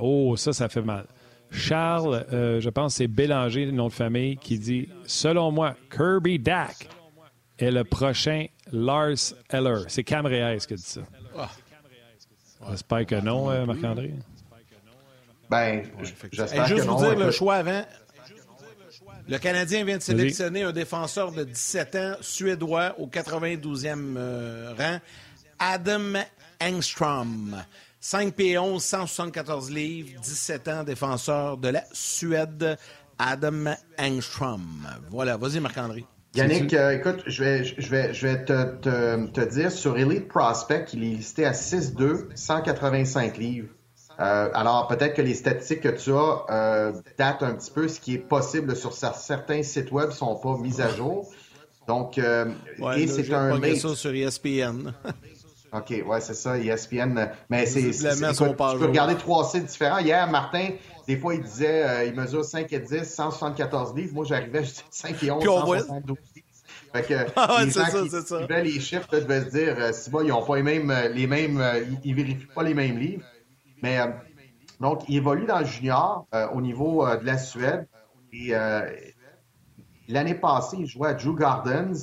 [0.00, 1.06] Oh, ça, ça fait mal.
[1.50, 5.74] Charles, euh, je pense que c'est Bélanger, le nom de famille, qui dit Selon moi,
[5.90, 6.88] Kirby Dak
[7.58, 9.84] est le prochain Lars Eller.
[9.88, 11.00] C'est Cam Reyes qui dit ça.
[11.36, 11.48] Ah.
[12.70, 14.14] J'espère que non, euh, Marc-André.
[15.48, 15.84] Ben,
[16.32, 16.96] j'espère que juste non.
[16.96, 17.84] vous dire le choix avant.
[19.28, 24.98] Le Canadien vient de sélectionner un défenseur de 17 ans, suédois, au 92e euh, rang,
[25.58, 26.20] Adam
[26.60, 27.56] Engstrom.
[28.08, 32.78] 5 pieds 11, 174 livres, 17 ans, défenseur de la Suède,
[33.18, 34.62] Adam Engstrom.
[35.10, 36.04] Voilà, vas-y Marc-André.
[36.36, 40.28] Yannick, euh, écoute, je vais, je vais, je vais te, te, te dire sur Elite
[40.28, 43.70] Prospect, il est listé à 6'2, 185 livres.
[44.20, 47.98] Euh, alors, peut-être que les statistiques que tu as euh, datent un petit peu, ce
[47.98, 51.28] qui est possible sur cer- certains sites web sont pas mis à jour.
[51.88, 53.76] Donc, euh, Ouais, et c'est un mate.
[53.78, 54.92] ça sur ESPN.
[55.72, 57.28] OK, ouais, c'est ça, ESPN.
[57.50, 59.98] Mais c'est, tu peux regarder trois sites différents.
[59.98, 60.70] Hier, Martin,
[61.06, 64.14] des fois, il disait, euh, il mesure 5 et 10, 174 livres.
[64.14, 66.46] Moi, j'arrivais, je disais 5 et 11, Puis on voit- 172 livres.
[66.92, 68.62] Fait que Ah ouais, les gens ça, qui ça.
[68.62, 71.08] les chiffres là, devaient se dire, euh, si bon, ils n'ont pas les mêmes, euh,
[71.08, 73.24] les mêmes euh, ils, ils vérifient pas les mêmes livres.
[73.82, 73.98] Mais
[74.80, 77.86] donc, il évolue dans le junior au niveau de la Suède.
[78.32, 78.52] Et
[80.08, 81.94] l'année passée, il jouait à Drew Gardens.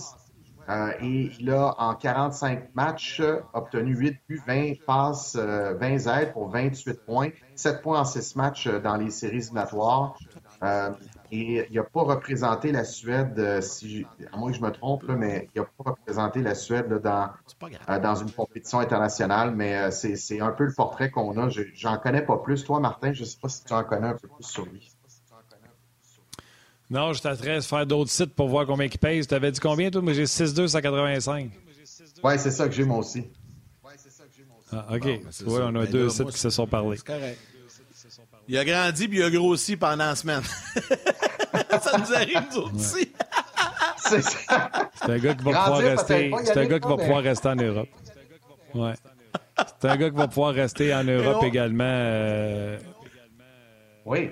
[0.69, 6.07] Euh, et il a, en 45 matchs, euh, obtenu 8 buts, 20 passes, euh, 20
[6.07, 10.21] aides pour 28 points, 7 points en 6 matchs euh, dans les séries éliminatoires.
[10.63, 10.91] Euh,
[11.31, 15.03] et il n'a pas représenté la Suède, euh, si, à moins que je me trompe,
[15.07, 17.29] là, mais il n'a pas représenté la Suède là, dans,
[17.95, 21.49] euh, dans une compétition internationale, mais euh, c'est c'est un peu le portrait qu'on a.
[21.49, 22.63] Je- J'en connais pas plus.
[22.63, 24.92] Toi, Martin, je sais pas si tu en connais un peu plus sur lui.
[26.93, 29.27] Non, je t'attrais de faire d'autres sites pour voir combien il pèse.
[29.27, 30.01] Tu avais dit combien, toi?
[30.01, 31.49] Moi, j'ai 6'2, 185.
[32.23, 33.25] Ouais, c'est ça que j'ai moi aussi.
[34.71, 35.01] Ah, OK.
[35.03, 35.65] ben, c'est tu vois, ça.
[35.65, 36.97] on a Ben deux là, sites moi, qui se sont parlé.
[36.97, 37.39] C'est correct.
[38.47, 40.41] Il a grandi puis il a grossi pendant la semaine.
[41.81, 43.11] ça nous arrive, nous autres aussi.
[43.97, 44.69] C'est ça.
[44.95, 46.31] C'est un gars qui va Grandir, pouvoir rester.
[46.43, 47.89] C'est un gars qui va pouvoir rester en Europe.
[48.75, 48.93] Ouais.
[49.79, 51.83] C'est un gars qui va pouvoir rester en Europe également.
[51.87, 52.77] euh,
[54.05, 54.29] Oui.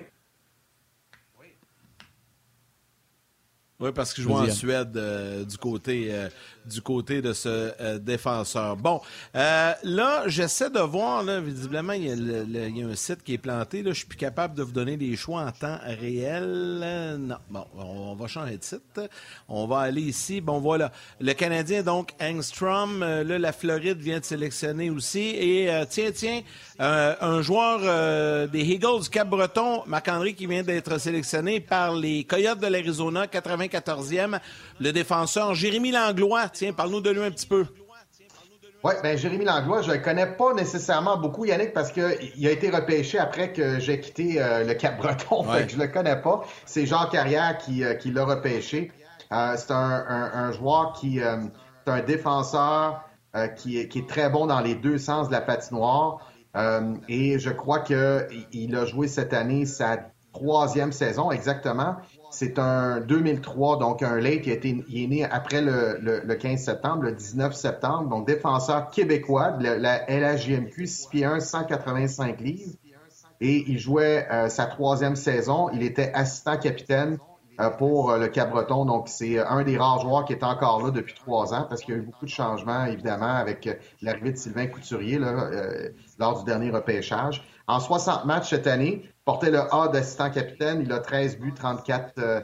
[3.81, 4.47] Oui, parce qu'il joue en.
[4.49, 6.29] Suède euh, du côté euh,
[6.65, 8.77] du côté de ce euh, défenseur.
[8.77, 9.01] Bon,
[9.35, 12.87] euh, là, j'essaie de voir, là, visiblement, il y, a le- le- il y a
[12.87, 13.81] un site qui est planté.
[13.83, 17.17] Là, je suis plus capable de vous donner les choix en temps réel.
[17.19, 19.01] Non, bon, on, va changer de site.
[19.47, 20.41] On va aller ici.
[20.41, 20.91] Bon, voilà.
[21.19, 23.01] Le Canadien, donc, Engstrom.
[23.03, 25.19] euh, là, la Floride vient de sélectionner aussi.
[25.35, 26.41] Et euh, tiens, tiens,
[26.79, 32.23] euh, un joueur euh, des Eagles du Cap-Breton, Marc-André, qui vient d'être sélectionné par les
[32.23, 34.39] Coyotes de l'Arizona, 94e,
[34.79, 36.50] le défenseur Jérémy Langlois.
[36.53, 37.65] Tiens, parle-nous de lui un petit peu.
[38.83, 42.51] Oui, ben Jérémy Langlois, je le connais pas nécessairement beaucoup, Yannick, parce que il a
[42.51, 45.45] été repêché après que j'ai quitté euh, le Cap-Breton.
[45.47, 45.69] Ouais.
[45.69, 46.41] Je le connais pas.
[46.65, 48.91] C'est Jean Carrière qui, euh, qui l'a repêché.
[49.31, 49.75] Euh, c'est un,
[50.07, 53.03] un- un joueur qui c'est un défenseur
[53.55, 56.27] qui, est, qui est très bon dans les deux sens de la patinoire.
[57.07, 59.97] Et je crois que il- il a joué cette année sa
[60.33, 61.97] troisième saison exactement.
[62.31, 66.21] C'est un 2003, donc un late qui a été, il est né après le, le,
[66.21, 71.25] le 15 septembre, le 19 septembre, donc défenseur québécois de la, la LHJMQ, 6 pieds
[71.25, 72.71] 1, 185 livres.
[73.41, 75.69] Et il jouait euh, sa troisième saison.
[75.73, 77.17] Il était assistant capitaine
[77.59, 78.85] euh, pour euh, le Cap-Breton.
[78.85, 81.95] Donc, c'est un des rares joueurs qui est encore là depuis trois ans parce qu'il
[81.95, 83.67] y a eu beaucoup de changements, évidemment, avec
[84.01, 85.19] l'arrivée de Sylvain Couturier
[86.17, 87.43] lors du dernier repêchage.
[87.71, 90.81] En 60 matchs cette année, il portait le A d'assistant capitaine.
[90.83, 92.41] Il a 13 buts, 34 euh,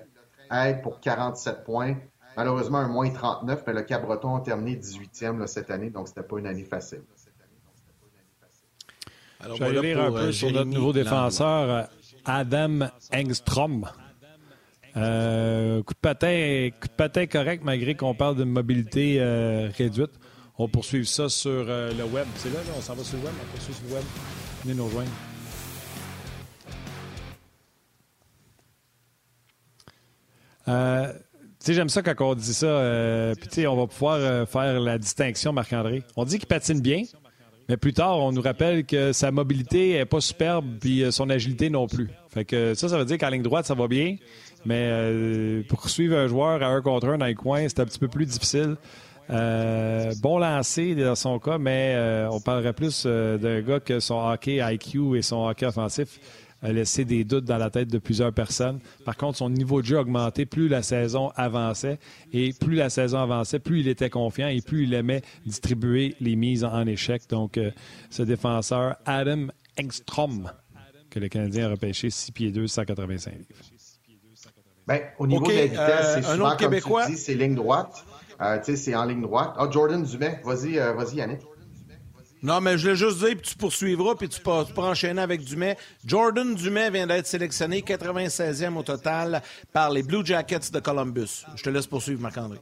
[0.50, 1.98] aides pour 47 points.
[2.38, 6.24] Malheureusement, un moins 39, mais le Cap-Breton a terminé 18e là, cette année, donc c'était
[6.24, 7.02] pas une année facile.
[9.42, 11.90] Alors, Je vais lire un peu euh, sur notre nouveau défenseur,
[12.24, 13.86] Adam Engstrom.
[14.96, 20.12] Euh, coup de patin, coup de patin correct malgré qu'on parle d'une mobilité euh, réduite.
[20.58, 22.26] On va poursuivre ça sur euh, le web.
[22.36, 24.04] C'est là, on s'en va sur le web, on poursuit sur le web.
[24.64, 25.10] Venez nous rejoindre.
[30.68, 31.20] Euh, tu
[31.60, 32.66] sais, j'aime ça quand on dit ça.
[32.66, 36.04] euh, Puis, tu sais, on va pouvoir faire la distinction, Marc-André.
[36.16, 37.04] On dit qu'il patine bien,
[37.70, 41.70] mais plus tard, on nous rappelle que sa mobilité n'est pas superbe, puis son agilité
[41.70, 42.10] non plus.
[42.30, 44.18] Fait que ça, ça veut dire qu'en ligne droite, ça va bien,
[44.66, 47.86] mais euh, pour suivre un joueur à un contre un dans les coins, c'est un
[47.86, 48.76] petit peu plus difficile.
[49.30, 54.00] Euh, bon lancé dans son cas, mais euh, on parlerait plus euh, d'un gars que
[54.00, 56.20] son hockey IQ et son hockey offensif
[56.62, 58.80] a laissé des doutes dans la tête de plusieurs personnes.
[59.06, 62.00] Par contre, son niveau de jeu a augmenté plus la saison avançait
[62.34, 66.36] et plus la saison avançait, plus il était confiant et plus il aimait distribuer les
[66.36, 67.24] mises en échec.
[67.30, 67.72] Donc, euh,
[68.10, 69.48] ce défenseur, Adam
[69.80, 70.52] Engstrom,
[71.10, 73.46] que le Canadien a repêché 6 pieds 2, 185 livres.
[74.88, 77.06] Ben, au niveau de la vitesse, euh, c'est un souvent, autre comme Québécois?
[77.06, 78.06] tu dis, c'est ligne droite.
[78.40, 79.54] Tu sais, c'est en ligne droite.
[79.58, 81.42] Ah, Jordan Dumais, vas-y, vas-y, Yannick.
[82.44, 85.76] Non, mais je l'ai juste dit, puis tu poursuivras, puis tu peux, enchaîner avec Dumais.
[86.06, 89.42] Jordan Dumais vient d'être sélectionné 96e au total
[89.74, 91.46] par les Blue Jackets de Columbus.
[91.56, 92.60] Je te laisse poursuivre, Marc-André.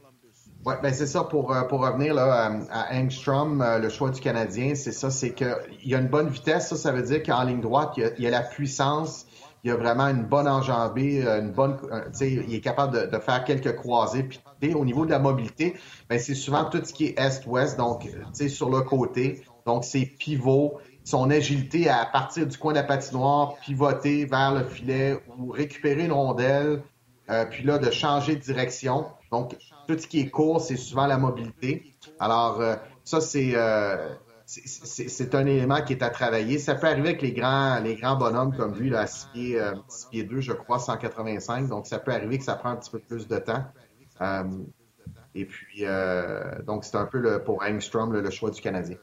[0.64, 1.22] Oui, ben c'est ça.
[1.22, 5.32] Pour, euh, pour revenir là, à Angstrom, euh, le choix du Canadien, c'est ça, c'est
[5.32, 6.70] qu'il y a une bonne vitesse.
[6.70, 9.25] Ça, ça veut dire qu'en ligne droite, il y, a, la puissance,
[9.66, 11.76] il a vraiment une bonne enjambée, euh, une bonne,
[12.20, 14.22] il est capable de, faire quelques croisées.
[14.22, 15.74] Puis au niveau de la mobilité,
[16.08, 18.08] ben c'est souvent tout ce qui est est-ouest, donc
[18.48, 19.44] sur le côté.
[19.66, 24.64] Donc ses pivots, son agilité à partir du coin de la patinoire, pivoter vers le
[24.64, 26.82] filet ou récupérer une rondelle,
[27.50, 29.06] puis là de changer de direction.
[29.32, 31.94] Donc tout ce qui est court, c'est souvent la mobilité.
[32.18, 34.14] Alors, euh, ça, euh,
[34.46, 36.58] c'est un élément qui est à travailler.
[36.58, 39.60] Ça peut arriver avec les grands, les grands bonhommes comme lui, là, à 6 pieds,
[39.60, 39.74] euh,
[40.10, 41.68] pieds 2, je crois, 185.
[41.68, 43.64] Donc, ça peut arriver que ça prend un petit peu plus de temps.
[45.34, 45.84] et puis,
[46.64, 48.96] donc, c'est un peu le, pour Angstrom le choix du Canadien.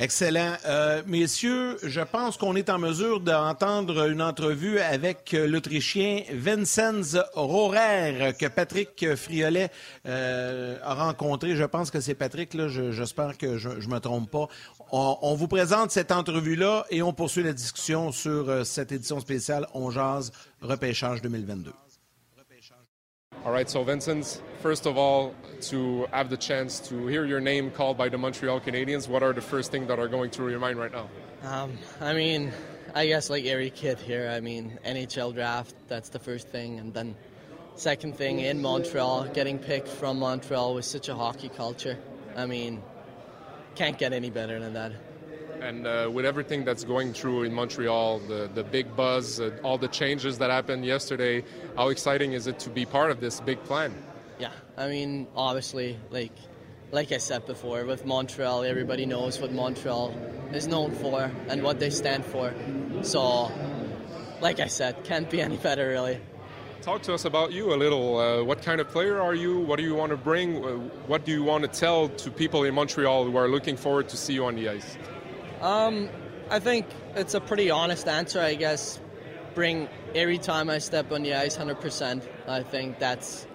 [0.00, 0.52] Excellent.
[0.64, 7.18] Euh, messieurs, je pense qu'on est en mesure d'entendre une entrevue avec euh, l'Autrichien Vincenz
[7.34, 9.70] Rohrer que Patrick Friolet
[10.06, 11.56] euh, a rencontré.
[11.56, 12.68] Je pense que c'est Patrick, là.
[12.68, 14.46] J'espère que je ne me trompe pas.
[14.92, 19.90] On, vous présente cette entrevue-là et on poursuit la discussion sur cette édition spéciale On
[19.90, 20.30] Jazz
[20.62, 21.72] Repêchage 2022.
[23.44, 27.70] All right, so Vincent, first of all, to have the chance to hear your name
[27.70, 30.58] called by the Montreal Canadiens, what are the first things that are going through your
[30.58, 31.08] mind right now?
[31.44, 32.52] Um, I mean,
[32.94, 36.80] I guess like every kid here, I mean, NHL draft, that's the first thing.
[36.80, 37.14] And then
[37.76, 41.96] second thing, in Montreal, getting picked from Montreal with such a hockey culture.
[42.36, 42.82] I mean,
[43.76, 44.92] can't get any better than that.
[45.60, 49.78] And uh, with everything that's going through in Montreal, the, the big buzz, uh, all
[49.78, 51.44] the changes that happened yesterday,
[51.76, 53.94] how exciting is it to be part of this big plan?
[54.38, 56.32] Yeah, I mean, obviously, like
[56.90, 60.14] like I said before, with Montreal, everybody knows what Montreal
[60.52, 62.54] is known for and what they stand for.
[63.02, 63.52] So,
[64.40, 66.20] like I said, can't be any better, really.
[66.80, 68.18] Talk to us about you a little.
[68.18, 69.58] Uh, what kind of player are you?
[69.58, 70.64] What do you want to bring?
[70.64, 70.70] Uh,
[71.06, 74.16] what do you want to tell to people in Montreal who are looking forward to
[74.16, 74.96] see you on the ice?
[75.60, 76.08] Um,
[76.50, 79.00] I think it's a pretty honest answer, I guess.
[79.54, 82.22] Bring every time I step on the ice 100%.
[82.46, 83.46] I think that's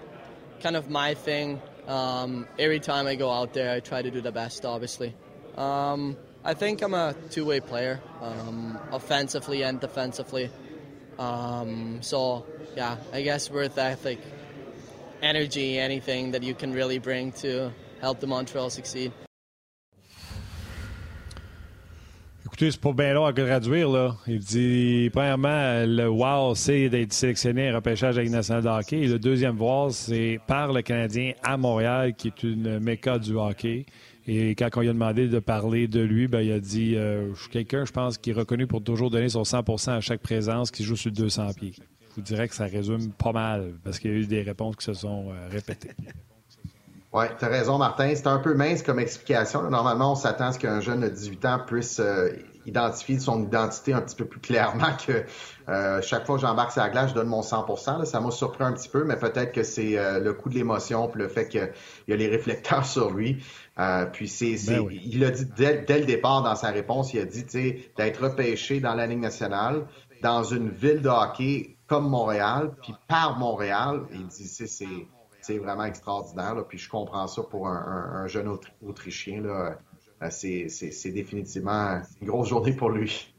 [0.60, 1.62] kind of my thing.
[1.86, 5.14] Um, every time I go out there, I try to do the best, obviously.
[5.56, 10.50] Um, I think I'm a two way player, um, offensively and defensively.
[11.18, 12.44] Um, so,
[12.76, 14.18] yeah, I guess worth ethic,
[15.22, 19.12] energy, anything that you can really bring to help the Montreal succeed.
[22.54, 24.16] Écoutez, c'est pas bien long à traduire, là.
[24.28, 29.00] Il dit, premièrement, le wow, c'est d'être sélectionné à repêchage avec National de hockey.
[29.00, 33.34] Et le deuxième wow, c'est par le Canadien à Montréal, qui est une méca du
[33.34, 33.86] hockey.
[34.28, 37.34] Et quand on lui a demandé de parler de lui, ben, il a dit euh,
[37.34, 40.20] Je suis quelqu'un, je pense, qui est reconnu pour toujours donner son 100% à chaque
[40.20, 41.72] présence, qui joue sur 200 pieds.
[42.10, 44.76] Je vous dirais que ça résume pas mal, parce qu'il y a eu des réponses
[44.76, 45.90] qui se sont euh, répétées.
[47.16, 48.12] Oui, tu as raison, Martin.
[48.16, 49.70] C'est un peu mince comme explication.
[49.70, 52.30] Normalement, on s'attend à ce qu'un jeune de 18 ans puisse euh,
[52.66, 55.24] identifier son identité un petit peu plus clairement que
[55.68, 58.64] euh, chaque fois que j'embarque sur la glace, je donne mon 100% Ça m'a surpris
[58.64, 61.46] un petit peu, mais peut-être que c'est euh, le coup de l'émotion puis le fait
[61.46, 61.70] qu'il
[62.08, 63.44] y a les réflecteurs sur lui.
[64.12, 67.44] puis c'est, ben il l'a dit dès, le départ dans sa réponse, il a dit
[67.96, 69.86] d'être repêché dans la Ligue nationale,
[70.20, 74.00] dans une ville de hockey comme Montréal, puis par Montréal.
[74.12, 75.06] Il dit c'est
[75.44, 76.54] c'est vraiment extraordinaire.
[76.68, 79.42] Puis je comprends ça pour un, jeune Autrichien.
[79.42, 79.78] Là.
[80.22, 83.30] Euh, c'est définitivement une grosse journée pour lui.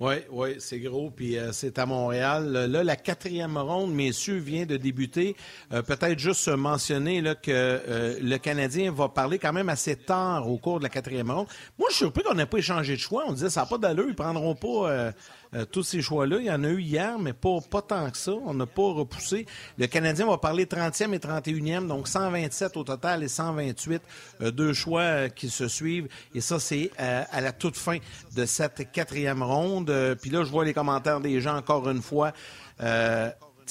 [0.00, 1.12] Oui, oui, c'est gros.
[1.12, 2.52] Puis euh, c'est à Montréal.
[2.52, 5.36] Là, la quatrième ronde, messieurs, vient de débuter.
[5.72, 10.58] Euh, peut-être juste mentionner là, que le Canadien va parler quand même assez tard au
[10.58, 11.46] cours de la quatrième ronde.
[11.78, 13.24] Moi, je suis surpris qu'on n'ait pas échangé de choix.
[13.28, 15.12] On disait ça n'a pas d'allure, ils prendront pas
[15.54, 16.38] euh, tous ces choix-là.
[16.38, 18.32] Il y en a eu hier, mais pas, pas tant que ça.
[18.32, 19.46] On n'a pas repoussé.
[19.78, 24.02] Le Canadien va parler 30e et 31e, donc 127 au total et 128.
[24.40, 26.08] Euh, deux choix euh, qui se suivent.
[26.34, 27.98] Et ça, c'est à la toute fin
[28.34, 29.92] de cette quatrième ronde.
[30.20, 32.32] Puis là, je vois les commentaires des gens encore une fois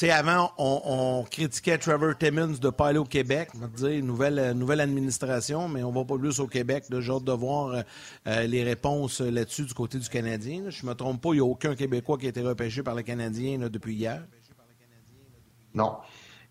[0.09, 3.49] avant, on, critiquait Trevor Timmons de pas aller au Québec.
[3.55, 6.85] On va dire nouvelle, euh, nouvelle administration, mais on va pas plus au Québec.
[6.89, 7.81] J'ai hâte de voir euh,
[8.27, 10.63] euh, les réponses là-dessus du côté du Canadien.
[10.69, 13.03] Je me trompe pas, il n'y a aucun Québécois qui a été repêché par le
[13.03, 14.23] Canadien depuis hier.
[15.73, 15.97] Non.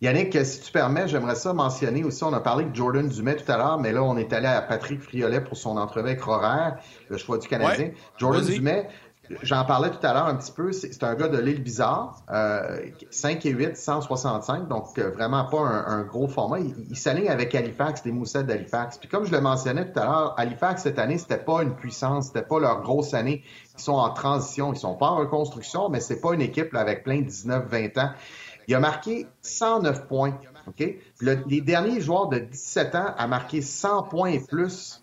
[0.03, 3.51] Yannick, si tu permets, j'aimerais ça mentionner aussi, on a parlé de Jordan Dumais tout
[3.53, 6.79] à l'heure, mais là, on est allé à Patrick Friolet pour son entrevue avec Roraire,
[7.11, 7.91] le choix du Canadien.
[8.17, 8.89] Jordan Dumais,
[9.43, 12.79] j'en parlais tout à l'heure un petit peu, c'est un gars de l'île bizarre, euh,
[13.11, 16.59] 5 et 8, 165, donc euh, vraiment pas un, gros format.
[16.61, 18.99] Il, s'aligne avec Halifax, les moussettes d'Halifax.
[18.99, 22.29] Puis comme je le mentionnais tout à l'heure, Halifax cette année, c'était pas une puissance,
[22.29, 23.43] c'était pas leur grosse année.
[23.77, 27.05] Ils sont en transition, ils sont pas en reconstruction, mais c'est pas une équipe avec
[27.05, 28.11] plein de 19-20 ans.
[28.69, 30.39] Il a marqué 109 points.
[30.67, 30.95] OK?
[31.21, 35.00] les derniers joueurs de 17 ans a marqué 100 points et plus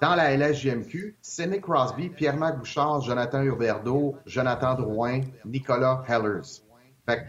[0.00, 6.62] dans la LSGMQ, Sidney Crosby, Pierre-Marc Bouchard, Jonathan Huberdeau, Jonathan Drouin, Nicolas Hellers.
[7.06, 7.28] Fait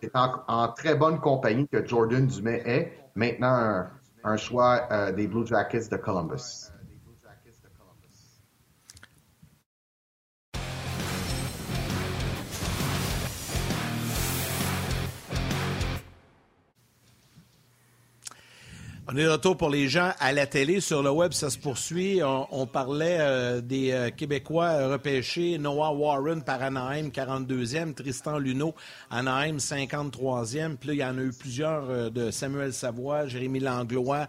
[0.00, 2.92] c'est en, très bonne compagnie que Jordan Dumais est.
[3.16, 3.88] Maintenant,
[4.22, 6.70] un, choix euh, des Blue Jackets de Columbus.
[19.10, 20.80] On est de retour pour les gens à la télé.
[20.80, 22.20] Sur le web, ça se poursuit.
[22.22, 25.56] On, parlait euh, des euh, Québécois repêchés.
[25.56, 27.94] Noah Warren par Anaheim, 42e.
[27.94, 28.74] Tristan Luneau,
[29.10, 30.76] Anaheim, 53e.
[30.76, 34.28] Puis là, il y en a eu plusieurs euh, de Samuel Savoie, Jérémy Langlois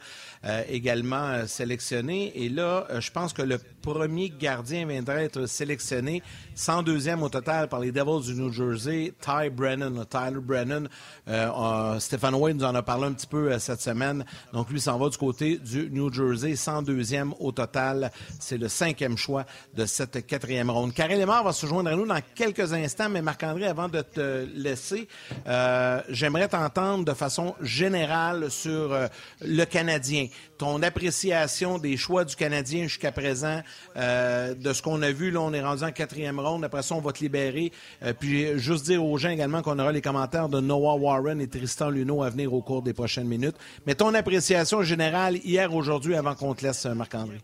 [0.70, 2.32] également sélectionnés.
[2.42, 6.24] Et là, je pense que le premier gardien viendrait être sélectionné.
[6.56, 10.88] 102e au total par les Devils du New Jersey, Ty Brennan, Tyler Brennan.
[12.00, 14.24] Stéphane Wayne nous en a parlé un petit peu cette semaine.
[14.54, 18.12] Donc, s'en va du côté du New Jersey, 102e au total.
[18.39, 20.93] C'est le cinquième choix de cette quatrième ronde.
[20.93, 24.45] Karel Lemar va se joindre à nous dans quelques instants, mais Marc-André, avant de te
[24.53, 25.08] laisser,
[25.47, 29.08] euh, j'aimerais t'entendre de façon générale sur euh,
[29.41, 30.27] le Canadien.
[30.60, 33.62] Ton appréciation des choix du Canadien jusqu'à présent,
[33.97, 36.63] euh, de ce qu'on a vu, là, on est rendu en quatrième ronde.
[36.63, 37.71] Après ça, on va te libérer.
[38.19, 41.89] puis, juste dire aux gens également qu'on aura les commentaires de Noah Warren et Tristan
[41.89, 43.55] Luneau à venir au cours des prochaines minutes.
[43.88, 47.39] Mais ton appréciation générale hier, aujourd'hui, avant qu'on te laisse, Marc-André?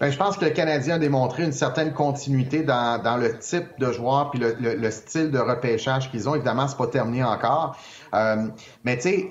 [0.00, 3.92] Ben, je pense que le Canadien a démontré une certaine continuité dans, le type de
[3.92, 6.34] joueur puis le, style de repêchage qu'ils ont.
[6.34, 7.76] Évidemment, c'est pas terminé encore.
[8.14, 8.46] Euh,
[8.82, 9.28] mais tu sais,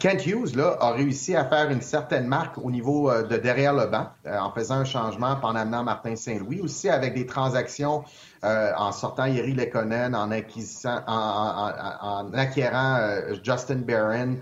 [0.00, 3.74] Kent Hughes là, a réussi à faire une certaine marque au niveau euh, de derrière
[3.74, 8.02] le banc euh, en faisant un changement en amenant Martin Saint-Louis, aussi avec des transactions
[8.42, 12.98] en sortant Yeri Lekonen, en, en, acquérant
[13.42, 14.36] Justin Barron.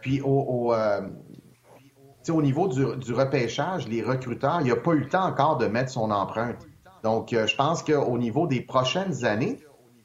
[0.00, 1.00] Puis au, euh,
[2.28, 5.90] au niveau du, repêchage, les recruteurs, il n'a pas eu le temps encore de mettre
[5.90, 6.66] son empreinte.
[7.02, 9.58] Donc, euh, je pense qu'au niveau des prochaines années,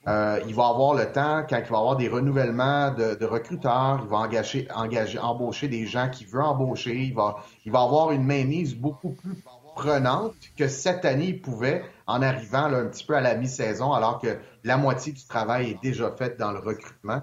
[0.07, 4.09] euh, il va avoir le temps, quand il va avoir des renouvellements de, recruteurs, il
[4.09, 8.75] va engager, embaucher des gens qu'il veut embaucher, il va, il va avoir une mainmise
[8.75, 9.43] beaucoup plus
[9.75, 14.19] prenante que cette année il pouvait en arrivant un petit peu à la mi-saison, alors
[14.19, 17.21] que la moitié du travail est déjà faite dans le recrutement.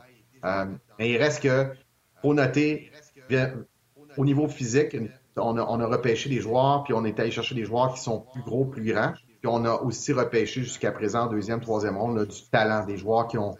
[0.98, 1.72] mais il reste que
[2.22, 2.90] faut noter,
[4.16, 4.96] au niveau physique,
[5.36, 8.42] on a, repêché des joueurs, puis on est allé chercher des joueurs qui sont plus
[8.42, 9.12] gros, plus grands.
[9.40, 13.38] Puis on a aussi repêché jusqu'à présent, deuxième, troisième ronde, du talent, des joueurs qui
[13.38, 13.56] ont,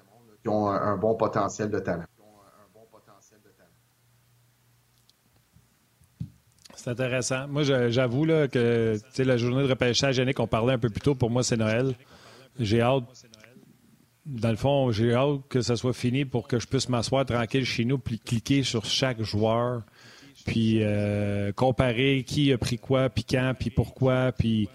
[0.47, 2.05] ont un, bon potentiel de talent.
[6.75, 7.47] C'est intéressant.
[7.49, 11.31] Moi, j'avoue que la journée de repêchage, Yannick, on parlait un peu plus tôt, pour
[11.31, 11.95] moi, c'est Noël.
[12.59, 13.05] J'ai hâte
[14.27, 17.65] dans le fond, j'ai hâte que ça soit fini pour que je puisse m'asseoir tranquille
[17.65, 19.83] chez nous puis cliquer sur chaque joueur,
[20.47, 24.69] puis euh, comparer qui a pris quoi, puis quand, puis pourquoi, puis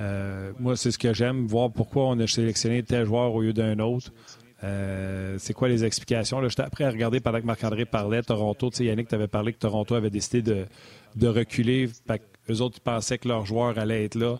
[0.00, 3.52] euh, moi, c'est ce que j'aime, voir pourquoi on a sélectionné tel joueur au lieu
[3.52, 4.12] d'un autre.
[4.64, 6.46] Euh, c'est quoi les explications?
[6.48, 8.22] J'étais après à regarder pendant que Marc-André parlait.
[8.22, 10.66] Toronto, tu sais, Yannick, tu avais parlé que Toronto avait décidé de,
[11.14, 11.88] de reculer.
[12.50, 14.38] Eux autres, pensaient que leur joueur allait être là.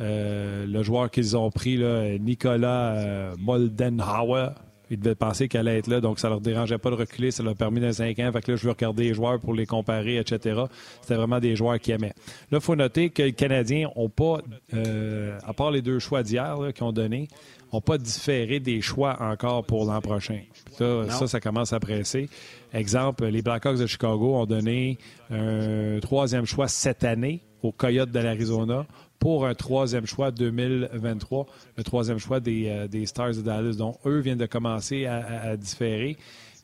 [0.00, 4.50] Euh, le joueur qu'ils ont pris, là, Nicolas euh, Moldenhauer,
[4.90, 7.42] ils devaient penser qu'elle allait être là, donc ça leur dérangeait pas de reculer, ça
[7.42, 8.32] leur a permis d'un 5 ans.
[8.32, 10.62] Fait que là, je veux regarder les joueurs pour les comparer, etc.
[11.02, 12.14] C'était vraiment des joueurs qui aimaient.
[12.50, 14.38] Là, il faut noter que les Canadiens n'ont pas,
[14.74, 17.28] euh, à part les deux choix d'hier qu'ils ont donnés,
[17.72, 20.40] n'ont pas différé des choix encore pour l'an prochain.
[20.78, 22.30] ça, ça commence à presser.
[22.72, 24.96] Exemple, les Blackhawks de Chicago ont donné
[25.30, 28.86] un troisième choix cette année aux Coyotes de l'Arizona
[29.18, 33.74] pour un troisième choix 2023, le troisième choix euh, des, Stars de Dallas.
[33.74, 36.16] Donc, eux viennent de commencer à, différer.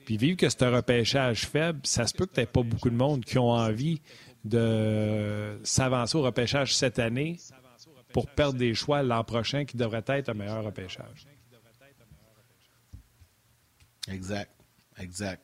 [0.04, 2.96] Puis, vu que c'est un repêchage faible, ça se peut que tu pas beaucoup de
[2.96, 4.00] monde qui ont envie
[4.44, 7.38] de s'avancer au repêchage cette année
[8.12, 11.26] pour perdre des choix l'an prochain qui devrait être un meilleur repêchage.
[14.08, 14.50] Exact.
[14.98, 15.42] Exact.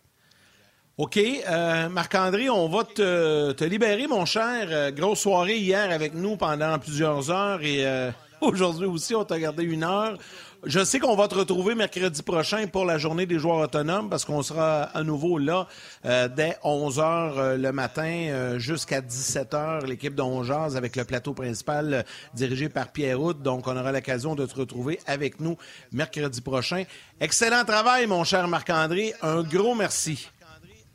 [1.00, 1.16] OK.
[1.16, 4.66] Euh, Marc-André, on va te, libérer, mon cher.
[4.68, 8.10] Euh, grosse soirée hier avec nous pendant plusieurs heures et euh,
[8.42, 9.14] aujourd'hui aussi.
[9.14, 10.18] On t'a gardé une heure.
[10.62, 14.26] Je sais qu'on va te retrouver mercredi prochain pour la journée des joueurs autonomes parce
[14.26, 15.66] qu'on sera à nouveau là
[16.04, 22.04] euh, dès 11 h le matin jusqu'à 17 h l'équipe d'Ongeaz avec le plateau principal
[22.34, 23.32] dirigé par Pierre Hout.
[23.32, 25.56] Donc, on aura l'occasion de te retrouver avec nous
[25.92, 26.84] mercredi prochain.
[27.22, 29.14] Excellent travail, mon cher Marc-André.
[29.22, 30.28] Un gros merci.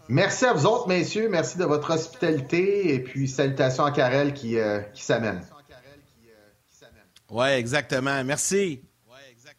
[0.07, 1.29] Merci à vous autres, messieurs.
[1.29, 4.57] Merci de votre hospitalité et puis salutations à Karel qui,
[4.93, 5.41] qui s'amène.
[7.29, 8.23] Oui, exactement.
[8.23, 8.81] Merci.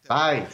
[0.09, 0.47] Bye.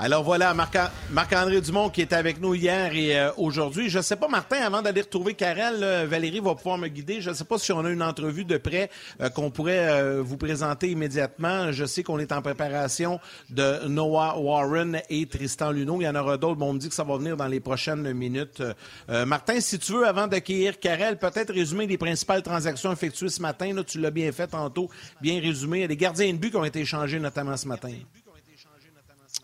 [0.00, 3.88] Alors voilà, Marc-André Dumont qui était avec nous hier et euh, aujourd'hui.
[3.88, 7.20] Je ne sais pas, Martin, avant d'aller retrouver Karel, Valérie va pouvoir me guider.
[7.20, 8.90] Je ne sais pas si on a une entrevue de près
[9.20, 11.72] euh, qu'on pourrait euh, vous présenter immédiatement.
[11.72, 13.18] Je sais qu'on est en préparation
[13.50, 16.00] de Noah Warren et Tristan Luneau.
[16.00, 17.58] Il y en aura d'autres, mais on me dit que ça va venir dans les
[17.58, 18.62] prochaines minutes.
[19.08, 23.74] Martin, si tu veux, avant d'accueillir Karel, peut-être résumer les principales transactions effectuées ce matin.
[23.84, 24.88] Tu l'as bien fait tantôt,
[25.20, 25.88] bien résumé.
[25.88, 27.90] Des gardiens de but qui ont été échangés notamment ce matin.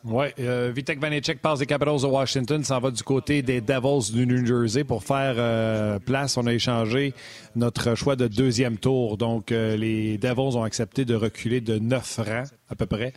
[0.06, 4.12] Oui, euh, Vitek Vanecek passe des Capitals de Washington, s'en va du côté des Devils
[4.12, 6.36] du New Jersey pour faire euh, place.
[6.36, 7.14] On a échangé
[7.56, 9.16] notre choix de deuxième tour.
[9.16, 13.14] Donc, euh, les Devils ont accepté de reculer de neuf rangs à peu près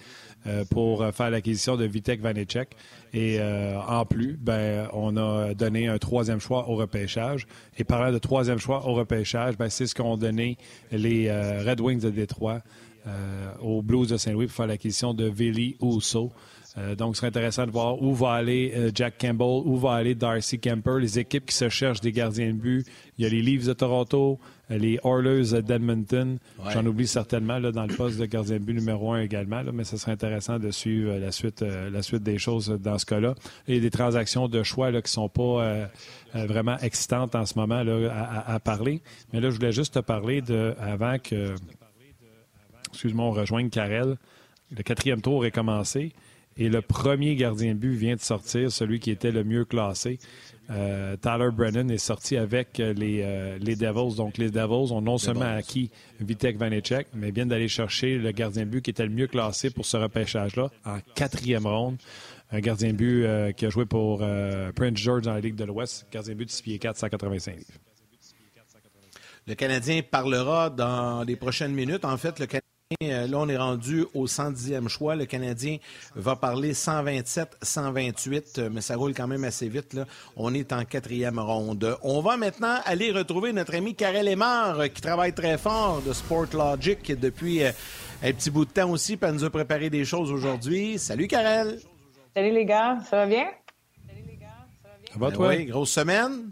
[0.69, 2.69] pour faire l'acquisition de Vitek Vanecek.
[3.13, 7.47] Et en plus, ben, on a donné un troisième choix au repêchage.
[7.77, 10.57] Et parlant de troisième choix au repêchage, ben, c'est ce qu'ont donné
[10.91, 12.61] les Red Wings de Détroit
[13.59, 16.31] aux Blues de Saint-Louis pour faire l'acquisition de Vili Uso.
[16.77, 19.93] Euh, donc, ce serait intéressant de voir où va aller euh, Jack Campbell, où va
[19.93, 22.85] aller Darcy Kemper, les équipes qui se cherchent des gardiens de but.
[23.17, 26.37] Il y a les Leafs de Toronto, euh, les Oilers d'Edmonton.
[26.71, 29.85] J'en oublie certainement là, dans le poste de gardien de but numéro un également, mais
[29.85, 33.33] ce serait intéressant de suivre la suite, la suite des choses dans ce cas-là.
[33.67, 35.89] Il y a des transactions de choix là, qui ne sont pas
[36.33, 39.01] vraiment excitantes en ce moment là, à, à, parler.
[39.33, 41.55] Mais là, je voulais juste te parler de, avant que,
[42.89, 44.17] excuse-moi, on rejoigne Karel.
[44.75, 46.13] Le quatrième tour est commencé.
[46.59, 50.19] Et le premier gardien de but vient de sortir, celui qui était le mieux classé.
[50.69, 54.15] Euh, Tyler Brennan est sorti avec euh, les, euh, les Devils.
[54.15, 58.65] Donc, les Devils ont non seulement acquis Vitek Vanecek, mais viennent d'aller chercher le gardien
[58.65, 61.97] de but qui était le mieux classé pour ce repêchage-là en quatrième ronde.
[62.51, 64.19] Un gardien de but qui a joué pour
[64.75, 67.55] Prince George dans la Ligue de l'Ouest, gardien de but de 6 pieds 4, 185
[67.57, 67.67] livres.
[69.47, 72.03] Le Canadien parlera dans les prochaines minutes.
[72.03, 72.61] En fait, le Canadien
[73.01, 75.15] là, on est rendu au 110e choix.
[75.15, 75.77] Le Canadien
[76.15, 79.93] va parler 127, 128, euh, mais ça roule quand même assez vite.
[79.93, 80.05] Là.
[80.35, 81.97] On est en quatrième ronde.
[82.01, 86.13] On va maintenant aller retrouver notre ami Karel Aymar, euh, qui travaille très fort de
[86.13, 87.73] Sport Logic depuis un
[88.21, 90.97] petit bout de temps aussi, pour nous a préparé des choses aujourd'hui.
[90.97, 91.79] Salut, Karel.
[92.33, 92.99] Salut, les gars.
[93.09, 93.47] Ça va bien?
[94.07, 94.47] Salut, les gars.
[94.81, 95.13] Ça va bien?
[95.13, 95.47] Ça va, toi?
[95.49, 96.51] Oui, grosse semaine.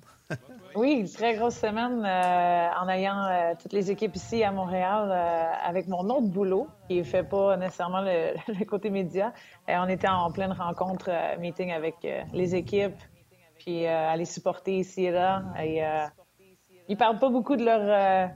[0.76, 5.52] Oui, très grosse semaine euh, en ayant euh, toutes les équipes ici à Montréal euh,
[5.66, 9.32] avec mon autre boulot qui ne fait pas nécessairement le, côté média.
[9.70, 11.10] on était en pleine rencontre,
[11.40, 11.96] meeting avec
[12.34, 12.98] les équipes,
[13.58, 15.44] puis à les supporter ici et là.
[15.64, 15.82] Et,
[16.88, 18.30] ils parlent pas beaucoup de leur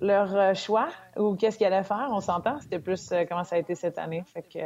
[0.00, 2.60] leur choix ou qu'est-ce qu'ils allaient faire, on s'entend.
[2.60, 4.22] C'était plus comment ça a été cette année.
[4.32, 4.58] Fait que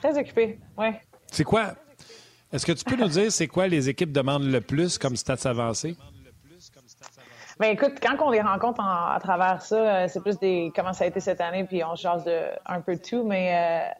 [0.00, 1.00] très occupé, ouais.
[1.26, 1.74] C'est quoi?
[2.52, 5.48] Est-ce que tu peux nous dire c'est quoi les équipes demandent le plus comme stats
[5.48, 5.96] avancés?
[7.60, 11.04] Ben écoute, quand on les rencontre à travers ça, euh, c'est plus des comment ça
[11.04, 13.92] a été cette année, puis on change de un peu de tout, mais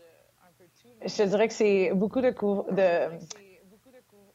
[1.04, 3.18] euh, je dirais que c'est beaucoup de de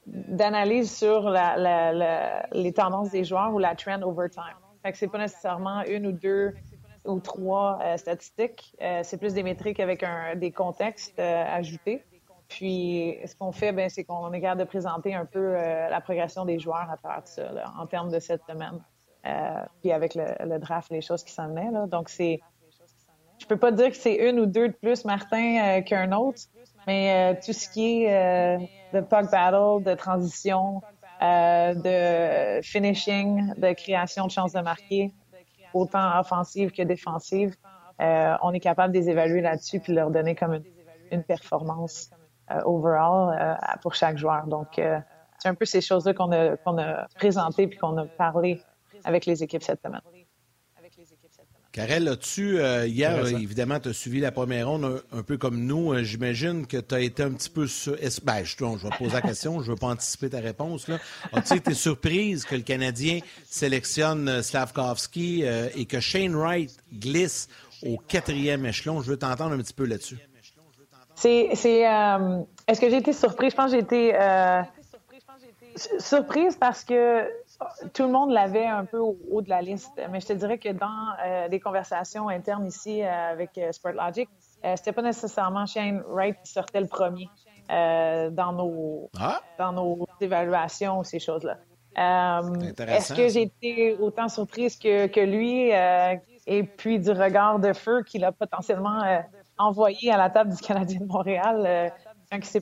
[0.06, 4.44] d'analyse sur la, la, les tendances des joueurs ou la trend over time.
[4.84, 6.54] Fait que c'est pas nécessairement une ou deux
[7.04, 12.06] ou trois euh, statistiques, c'est plus des métriques avec un, des contextes ajoutés.
[12.48, 16.46] Puis, ce qu'on fait, ben, c'est qu'on est capable de présenter un peu la progression
[16.46, 18.80] des joueurs à travers ça, là, en termes de cette semaine.
[19.26, 21.72] Euh, puis avec le, draft, les choses qui s'en venaient.
[21.72, 21.88] Là.
[21.88, 22.40] Donc, c'est.
[23.40, 26.42] Je peux pas dire que c'est une ou deux de plus, Martin, euh, qu'un autre,
[26.88, 28.58] mais euh, tout ce qui est
[28.94, 30.82] de puck battle, de transition,
[31.22, 35.12] de finishing, de création de chances de marquer,
[35.74, 37.56] autant offensive que défensive,
[38.00, 40.62] on est capable de les évaluer là-dessus puis leur donner comme
[41.12, 42.12] une, performance
[42.64, 44.48] overall pour chaque joueur.
[44.48, 44.80] Donc,
[45.40, 48.62] c'est un peu ces choses-là qu'on a, qu'on a présentées puis qu'on a parlé
[49.06, 50.02] avec les équipes cette semaine.
[51.76, 55.92] Karel, as-tu, euh, hier, évidemment, tu as suivi la première ronde un, peu comme nous.
[55.92, 57.68] Euh, j'imagine que tu as été un petit peu.
[57.68, 57.98] Sur...
[58.24, 60.90] Ben, je, je vais te poser la question, je ne veux pas anticiper ta réponse.
[61.34, 65.44] As-tu été surprise que le Canadien sélectionne euh, Slavkovski
[65.76, 67.50] et que Shane Wright glisse
[67.84, 69.02] au quatrième échelon?
[69.02, 70.18] Je veux t'entendre un petit peu là-dessus.
[71.16, 71.50] C'est.
[71.52, 73.52] Est-ce que j'ai été surprise?
[73.52, 74.14] Je pense que j'ai été
[76.00, 77.28] surprise parce que
[77.94, 80.58] tout le monde l'avait un peu au haut de la liste, mais je te dirais
[80.58, 80.88] que dans
[81.24, 84.30] euh, les conversations internes ici euh, avec euh, Sportlogic,
[84.76, 87.30] c'était pas nécessairement Shane Wright qui sortait le premier
[87.70, 89.40] dans nos ah.
[89.60, 91.58] dans nos évaluations ces choses-là.
[91.96, 95.70] Est-ce que j'ai été autant surprise que, que lui
[96.48, 99.02] et puis du regard de feu qu'il a potentiellement
[99.60, 101.92] envoyé à la table du Canadien de Montréal
[102.32, 102.62] quand il s'est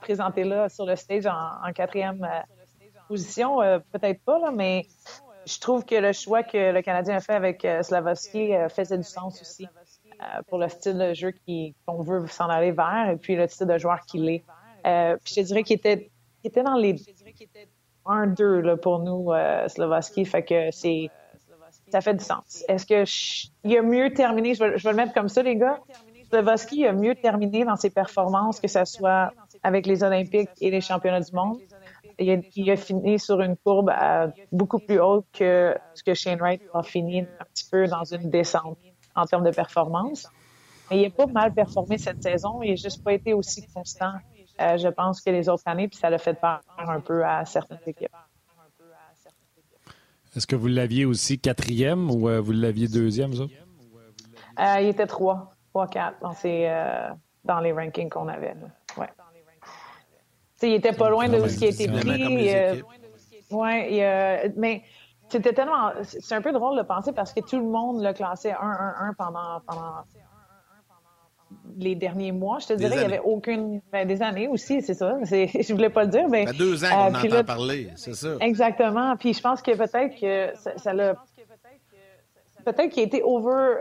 [0.00, 2.26] présenté là sur le stage en, quatrième
[3.08, 3.58] position?
[3.92, 4.86] Peut-être pas, là, mais
[5.46, 8.98] je trouve que le choix que le Canadien a fait avec euh, Slavovski euh, faisait
[8.98, 11.32] du sens aussi euh, pour le style de jeu
[11.86, 14.44] qu'on veut s'en aller vers et puis le style de joueur qu'il est.
[15.24, 16.10] puis je dirais qu'il était,
[16.44, 16.96] était dans les
[18.06, 19.32] 1-2 pour nous,
[19.68, 21.10] Slavovski, fait que c'est
[21.90, 22.64] ça fait du sens.
[22.68, 23.04] Est-ce que
[23.64, 25.78] il a mieux terminé, je vais, je vais, le mettre comme ça, les gars.
[26.28, 29.32] Slavovski a mieux terminé dans ses performances, que ce soit
[29.62, 31.58] avec les Olympiques et les championnats du monde
[32.18, 33.92] il a, fini sur une courbe
[34.50, 38.30] beaucoup plus haute que ce que Shane Wright a fini un petit peu dans une
[38.30, 38.78] descente
[39.14, 40.28] en termes de performance.
[40.90, 42.62] Mais il n'a pas mal performé cette saison.
[42.62, 44.14] Il n'a juste pas été aussi constant,
[44.60, 47.44] euh, je pense, que les autres années, puis ça l'a fait peur un peu à
[47.44, 48.14] certaines équipes.
[50.34, 53.42] Est-ce que vous l'aviez aussi quatrième ou euh, vous l'aviez deuxième, ça?
[53.42, 56.34] Euh, il était trois, trois, quatre dans,
[57.44, 58.54] dans les rankings qu'on avait.
[58.96, 59.08] Ouais
[60.62, 62.54] il était pas loin de ce qui a été pris.
[62.54, 62.76] Euh,
[63.50, 64.82] ouais, mais
[65.28, 65.92] c'était tellement.
[66.02, 69.60] C'est un peu drôle de penser parce que tout le monde le classait 1-1-1 pendant,
[69.66, 70.04] pendant
[71.76, 72.58] les derniers mois.
[72.58, 73.80] Je te dirais, il n'y avait aucune.
[73.92, 75.18] Ben, des années aussi, c'est ça.
[75.24, 76.28] Je voulais pas le dire.
[76.28, 78.36] Mais, ça fait deux ans qu'on euh, entend parler, c'est ça.
[78.40, 79.16] Exactement.
[79.16, 81.14] Puis je pense que peut-être que ça l'a.
[82.64, 83.78] Peut-être qu'il a été over,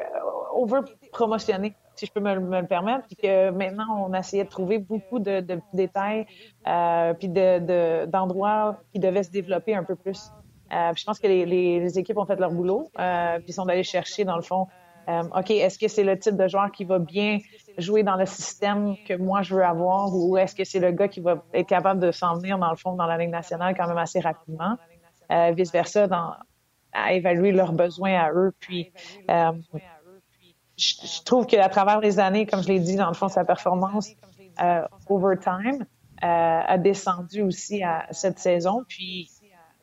[0.55, 0.79] over
[1.11, 5.19] promotionné si je peux me, le permettre, puis que maintenant, on essayait de trouver beaucoup
[5.19, 6.25] de, détails,
[6.67, 10.31] euh, puis d'endroits qui devaient se développer un peu plus.
[10.73, 14.23] Euh, je pense que les, équipes ont fait leur boulot, euh, puis sont allées chercher,
[14.23, 14.67] dans le fond,
[15.09, 17.37] euh, OK, est-ce que c'est le type de joueur qui va bien
[17.77, 21.07] jouer dans le système que moi je veux avoir, ou est-ce que c'est le gars
[21.07, 23.87] qui va être capable de s'en venir, dans le fond, dans la Ligue nationale quand
[23.87, 24.75] même assez rapidement,
[25.29, 26.07] vice-versa,
[26.93, 28.91] à évaluer leurs besoins à eux, puis
[30.81, 34.09] je, trouve qu'à travers les années, comme je l'ai dit, dans le fond, sa performance
[34.61, 35.85] euh, overtime
[36.23, 38.83] euh, a descendu aussi à cette saison.
[38.87, 39.29] Puis,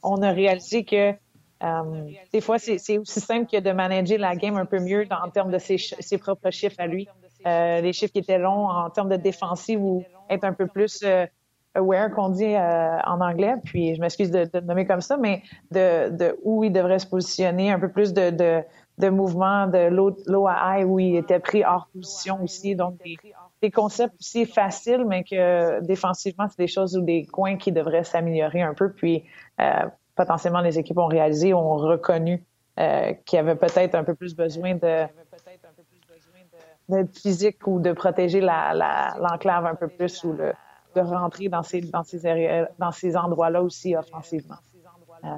[0.02, 1.14] on a réalisé que
[1.62, 5.28] euh, des fois, c'est aussi simple que de manager la game un peu mieux en
[5.30, 7.08] termes de ses, ses propres chiffres à lui.
[7.46, 11.02] Euh, les chiffres qui étaient longs en termes de défensive ou être un peu plus
[11.04, 11.26] euh,
[11.74, 15.42] aware qu'on dit euh, en anglais, puis je m'excuse de, de, nommer comme ça, mais
[15.70, 18.62] de, de, où il devrait se positionner, un peu plus de, de,
[18.98, 22.74] de mouvement de low à où il était pris hors position aussi.
[22.74, 22.96] Donc,
[23.62, 28.04] des, concepts aussi faciles, mais que défensivement, c'est des choses ou des coins qui devraient
[28.04, 28.92] s'améliorer un peu.
[28.92, 29.24] Puis,
[29.60, 32.44] euh, potentiellement, les équipes ont réalisé, ont reconnu
[32.78, 35.06] euh, qu'il y avait peut-être un peu plus besoin de
[36.88, 40.54] d'être physique ou de protéger l'enclave la, un peu plus ou le,
[40.94, 42.20] de rentrer dans ces, dans ces,
[42.78, 44.56] dans ces endroits-là aussi offensivement.
[45.24, 45.28] Euh,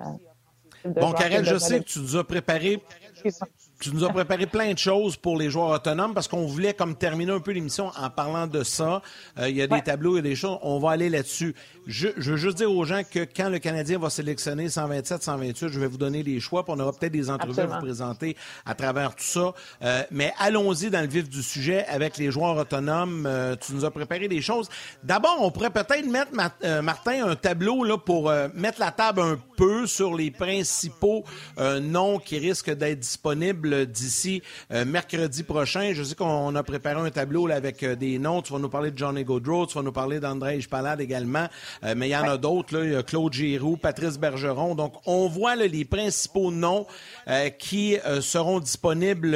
[0.84, 2.82] bon, Karel, je sais que tu nous as préparé
[3.80, 6.94] tu nous as préparé plein de choses pour les joueurs autonomes parce qu'on voulait comme
[6.96, 9.00] terminer un peu l'émission en parlant de ça.
[9.38, 10.58] Euh, il y a des tableaux, il y a des choses.
[10.60, 11.54] On va aller là-dessus.
[11.86, 15.68] Je, je, veux juste dire aux gens que quand le Canadien va sélectionner 127, 128,
[15.68, 16.62] je vais vous donner les choix.
[16.62, 19.54] Puis on aura peut-être des entrevues à vous présenter à travers tout ça.
[19.82, 23.24] Euh, mais allons-y dans le vif du sujet avec les joueurs autonomes.
[23.26, 24.68] Euh, tu nous as préparé des choses.
[25.02, 26.32] D'abord, on pourrait peut-être mettre,
[26.82, 31.24] Martin, un tableau là, pour mettre la table un peu sur les principaux
[31.80, 34.42] noms qui risquent d'être disponibles d'ici
[34.72, 35.92] euh, mercredi prochain.
[35.94, 38.42] Je sais qu'on a préparé un tableau avec euh, des noms.
[38.42, 41.46] Tu vas nous parler de Johnny Gaudreau, tu vas nous parler d'André Palade également,
[41.84, 42.84] euh, mais il y en a d'autres.
[42.84, 44.74] Il y a Claude Giroux, Patrice Bergeron.
[44.74, 46.86] Donc, on voit les principaux noms
[47.58, 49.30] qui seront disponibles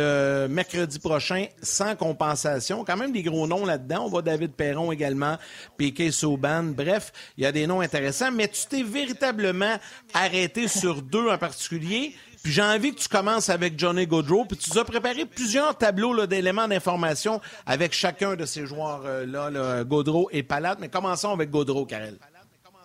[0.48, 2.84] mercredi prochain sans compensation.
[2.84, 4.04] Quand même des gros noms là-dedans.
[4.04, 5.36] On voit David Perron également,
[5.76, 6.64] Piquet Sauban.
[6.64, 9.76] Bref, il y a des noms intéressants, mais tu t'es véritablement
[10.12, 12.14] arrêté sur deux en particulier.
[12.44, 14.44] Puis j'ai envie que tu commences avec Johnny Gaudreau.
[14.44, 20.28] Puis tu as préparé plusieurs tableaux d'éléments d'information avec chacun de ces joueurs-là, là, Gaudreau
[20.30, 20.78] et Palate.
[20.78, 22.18] Mais commençons avec Gaudreau, Karel.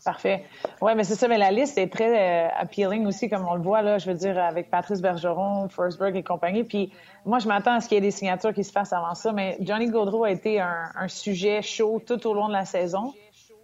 [0.05, 0.45] Parfait.
[0.79, 3.61] Oui, mais c'est ça, mais la liste est très euh, appealing aussi, comme on le
[3.61, 6.63] voit, là, je veux dire, avec Patrice Bergeron, Forsberg et compagnie.
[6.63, 6.93] Puis
[7.25, 9.33] moi, je m'attends à ce qu'il y ait des signatures qui se fassent avant ça,
[9.33, 13.13] mais Johnny Gaudreau a été un, un, sujet chaud tout au long de la saison.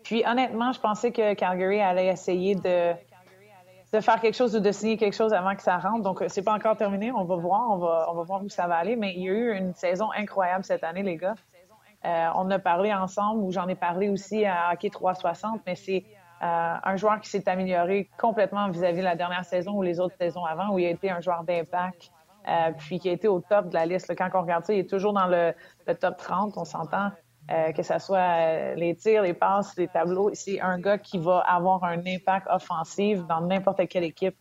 [0.03, 2.93] Puis honnêtement, je pensais que Calgary allait essayer de
[3.95, 6.03] de faire quelque chose ou de signer quelque chose avant que ça rentre.
[6.03, 7.11] Donc, c'est pas encore terminé.
[7.11, 7.71] On va voir.
[7.71, 8.95] On va, on va voir où ça va aller.
[8.95, 11.35] Mais il y a eu une saison incroyable cette année, les gars.
[12.05, 16.05] Euh, on a parlé ensemble, ou j'en ai parlé aussi à Hockey 360, mais c'est
[16.43, 20.15] euh, un joueur qui s'est amélioré complètement vis-à-vis de la dernière saison ou les autres
[20.19, 22.11] saisons avant, où il a été un joueur d'impact
[22.47, 24.13] euh, puis qui a été au top de la liste.
[24.15, 25.53] Quand on regarde ça, il est toujours dans le,
[25.99, 27.09] top 30, on s'entend.
[27.51, 30.31] Euh, que ce soit les tirs, les passes, les tableaux.
[30.33, 34.35] C'est un gars qui va avoir un impact offensif dans n'importe quelle équipe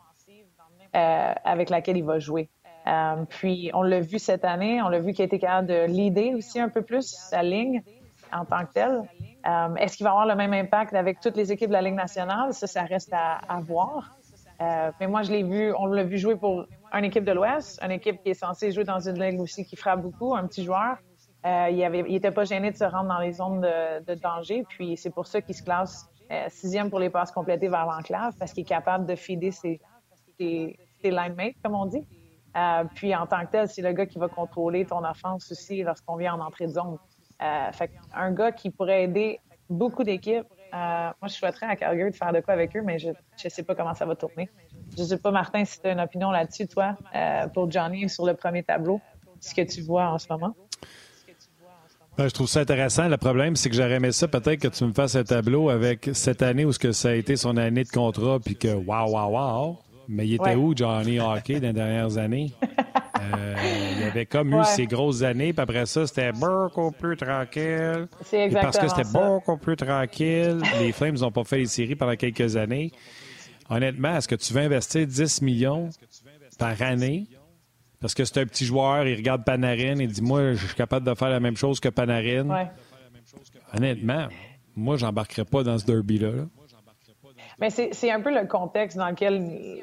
[0.93, 2.49] avec laquelle il va jouer.
[3.29, 6.37] puis on l'a vu cette année, on l'a vu qu'il a été capable de leader
[6.37, 7.83] aussi un peu plus sa ligne
[8.33, 9.03] en tant que telle.
[9.77, 12.55] Est-ce qu'il va avoir le même impact avec toutes les équipes de la Ligue nationale?
[12.55, 14.15] Ça, ça reste à, à voir.
[14.61, 17.81] Euh, mais moi, je l'ai vu, on l'a vu jouer pour une équipe de l'Ouest,
[17.83, 20.65] une équipe qui est censée jouer dans une ligue aussi qui frappe beaucoup, un petit
[20.65, 20.99] joueur.
[21.45, 24.97] Euh, il avait, il pas gêné de se rendre dans les zones de, danger, puis
[24.97, 28.53] c'est pour ça qu'il se classe euh, sixième pour les passes complétées vers l'enclave, parce
[28.53, 29.81] qu'il est capable de feeder ses,
[30.39, 32.07] ses, ses line mates, comme on dit.
[32.57, 35.83] Euh, puis en tant que tel, c'est le gars qui va contrôler ton offense aussi
[35.83, 36.97] lorsqu'on vient en entrée de zone.
[37.43, 42.17] Euh, fait un gars qui pourrait aider beaucoup d'équipes moi, je souhaiterais à Calgary de
[42.17, 44.51] faire de quoi avec eux, mais je ne sais pas comment ça va tourner.
[44.97, 46.97] Je ne sais pas, Martin, si tu as une opinion là-dessus, toi,
[47.55, 49.01] pour Johnny, sur le premier tableau,
[49.39, 50.57] ce que tu vois en ce moment.
[52.17, 53.09] Ben, je trouve ça intéressant.
[53.09, 56.11] Le problème, c'est que j'aurais aimé ça, peut-être que tu me fasses un tableau avec
[56.12, 59.11] cette année où ce que ça a été son année de contrat, puis que waouh,
[59.11, 59.79] waouh, waouh.
[60.07, 62.53] Mais il était où, Johnny Hockey, dans les dernières années?
[63.33, 63.55] Euh,
[63.97, 68.07] il avait comme eu ses grosses années, puis après ça, c'était beaucoup plus tranquille.
[68.23, 71.95] C'est exactement Parce que c'était beaucoup plus tranquille, les Flames n'ont pas fait les séries
[71.95, 72.91] pendant quelques années.
[73.71, 75.89] Honnêtement, est-ce que tu veux investir 10 millions
[76.59, 77.27] par année?
[78.05, 81.07] Parce que c'est un petit joueur, il regarde Panarin et dit Moi, je suis capable
[81.07, 82.69] de faire la même chose que Panarin.
[83.73, 84.27] Honnêtement,
[84.77, 86.45] moi, j'embarquerais pas dans ce derby-là.
[87.59, 89.83] Mais c'est un peu le contexte dans lequel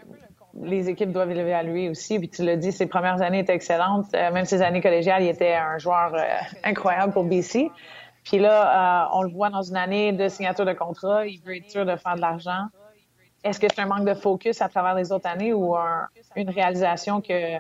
[0.54, 2.20] les équipes doivent l'évaluer aussi.
[2.20, 4.14] Puis tu l'as dit, ses premières années étaient excellentes.
[4.14, 6.22] Euh, même ses années collégiales, il était un joueur euh,
[6.64, 7.72] incroyable pour BC.
[8.24, 11.26] Puis là, euh, on le voit dans une année de signature de contrat.
[11.26, 12.68] Il veut être sûr de faire de l'argent.
[13.44, 15.76] Est-ce que c'est un manque de focus à travers les autres années ou
[16.36, 17.58] une réalisation que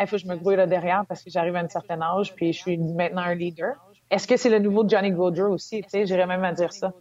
[0.00, 2.34] il faut que je me grouille là derrière parce que j'arrive à un certain âge
[2.34, 3.74] puis je suis maintenant un leader?
[4.10, 5.82] Est-ce que c'est le nouveau Johnny Gaudreau aussi?
[5.82, 6.92] Tu sais, j'irais même à dire ça.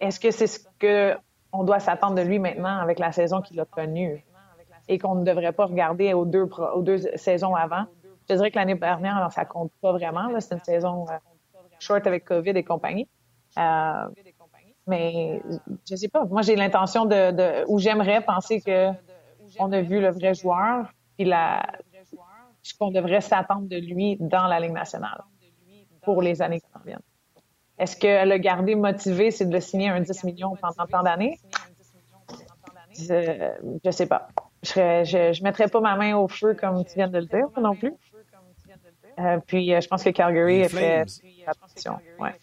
[0.00, 1.16] Est-ce que c'est ce que
[1.52, 4.24] on doit s'attendre de lui maintenant avec la saison qu'il a connue?
[4.90, 7.84] et qu'on ne devrait pas regarder aux deux, aux deux saisons avant?
[8.28, 10.28] Je dirais que l'année dernière, ça compte pas vraiment.
[10.40, 11.16] C'est une saison euh,
[11.78, 13.08] short avec COVID et compagnie.
[13.56, 14.08] Euh,
[14.88, 15.40] mais
[15.88, 16.24] je sais pas.
[16.24, 18.88] Moi, j'ai l'intention de, ou j'aimerais penser que
[19.58, 21.62] on a vu le vrai joueur, puis la,
[22.78, 25.22] qu'on devrait s'attendre de lui dans la Ligue nationale
[26.02, 26.98] pour les années qui viennent.
[27.78, 31.38] Est-ce que le garder motivé, c'est de le signer un 10 millions pendant tant d'années?
[32.92, 33.52] Je,
[33.82, 34.28] je sais pas
[34.62, 37.74] je ne mettrais pas ma main au feu comme tu viens de le dire non
[37.74, 37.92] plus.
[39.18, 41.04] Euh, puis euh, je pense que Calgary a fait
[41.46, 41.98] attention.
[42.18, 42.34] Ouais.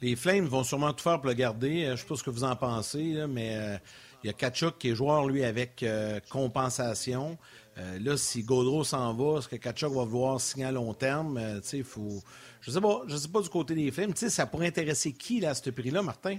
[0.00, 1.84] Les Flames vont sûrement tout faire pour le garder.
[1.84, 3.78] Euh, je ne sais pas ce que vous en pensez, mais
[4.24, 5.84] il y a Kachuk qui est joueur, lui, avec
[6.30, 7.38] compensation.
[7.76, 11.60] là, si Gaudreau s'en va, est-ce que Kachuk va vouloir signer à long terme?
[11.72, 12.22] il faut...
[12.64, 13.02] Je ne sais pas.
[13.06, 14.14] Je sais pas du côté des Flames.
[14.16, 16.38] ça pourrait intéresser qui là, à ce prix-là, Martin?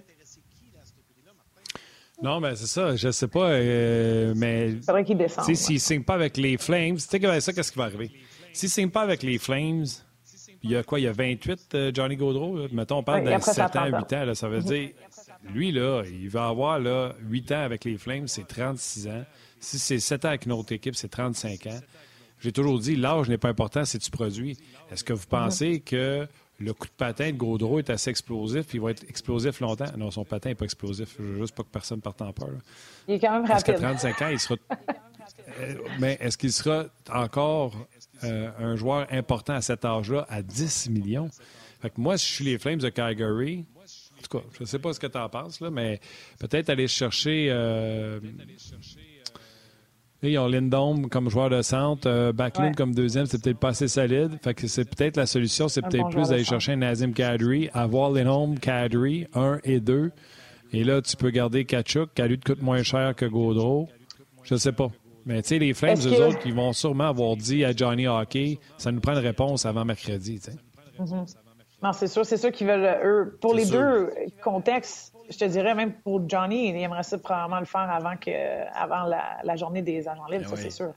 [2.21, 2.95] Non, mais c'est ça.
[2.95, 3.49] Je sais pas.
[3.49, 4.75] Euh, mais.
[4.81, 5.53] C'est vrai qu'il descend.
[5.53, 8.11] S'il ne signe pas avec les Flames, tu sais, ça, qu'est-ce qui va arriver?
[8.53, 9.85] S'il ne signe pas avec les Flames,
[10.63, 10.99] il y a quoi?
[10.99, 12.67] Il y a 28, euh, Johnny Gaudreau?
[12.71, 14.33] Mettons, on parle de 7 ans, 8 ans.
[14.33, 14.65] ça veut mhm.
[14.65, 14.89] dire,
[15.53, 19.25] lui, là, il va avoir là, 8 ans avec les Flames, c'est 36 ans.
[19.59, 21.79] Si c'est 7 ans avec une autre équipe, c'est 35 ans.
[22.39, 24.57] J'ai toujours dit, l'âge n'est pas important, c'est tu produis.
[24.91, 26.27] Est-ce que vous pensez que
[26.59, 29.85] le coup de patin de Gaudreau est assez explosif, il va être explosif longtemps?
[29.97, 31.15] Non, son patin n'est pas explosif.
[31.17, 32.49] Je veux juste pas que personne parte en peur.
[33.07, 33.49] Il est quand même rapide.
[33.49, 34.55] Parce qu'à 35 ans, il sera.
[35.59, 37.73] Euh, mais est-ce qu'il sera encore
[38.23, 41.29] euh, un joueur important à cet âge-là, à 10 millions?
[41.81, 43.65] Fait que moi, si je suis les Flames de Calgary,
[44.27, 45.99] tout cas, je ne sais pas ce que tu en penses, là, mais
[46.39, 47.47] peut-être aller chercher.
[47.49, 48.19] Euh,
[50.23, 53.87] ils ont Lindholm comme joueur de centre, euh, Backlund comme deuxième, c'est peut-être pas assez
[53.87, 54.39] solide.
[54.43, 58.11] Fait que c'est peut-être la solution, c'est peut-être plus d'aller chercher un Nazim Kadri, avoir
[58.11, 60.11] Lindholm, Kadri, 1 et 2.
[60.73, 63.87] Et là, tu peux garder Kachuk, lui coûte moins cher que Gaudreau.
[64.43, 64.89] Je sais pas.
[65.25, 68.59] Mais tu sais, les Flames, eux autres, ils vont sûrement avoir dit à Johnny Hockey,
[68.77, 70.39] ça nous prend une réponse avant mercredi.
[70.99, 71.44] Mm-hmm.
[71.83, 74.11] Non, c'est sûr, c'est sûr qu'ils veulent, eux, pour les deux
[74.43, 78.31] contextes, je te dirais même pour Johnny, il aimerait ça probablement le faire avant, que,
[78.73, 79.03] avant
[79.43, 80.93] la, journée des agents libres, ça c'est sûr.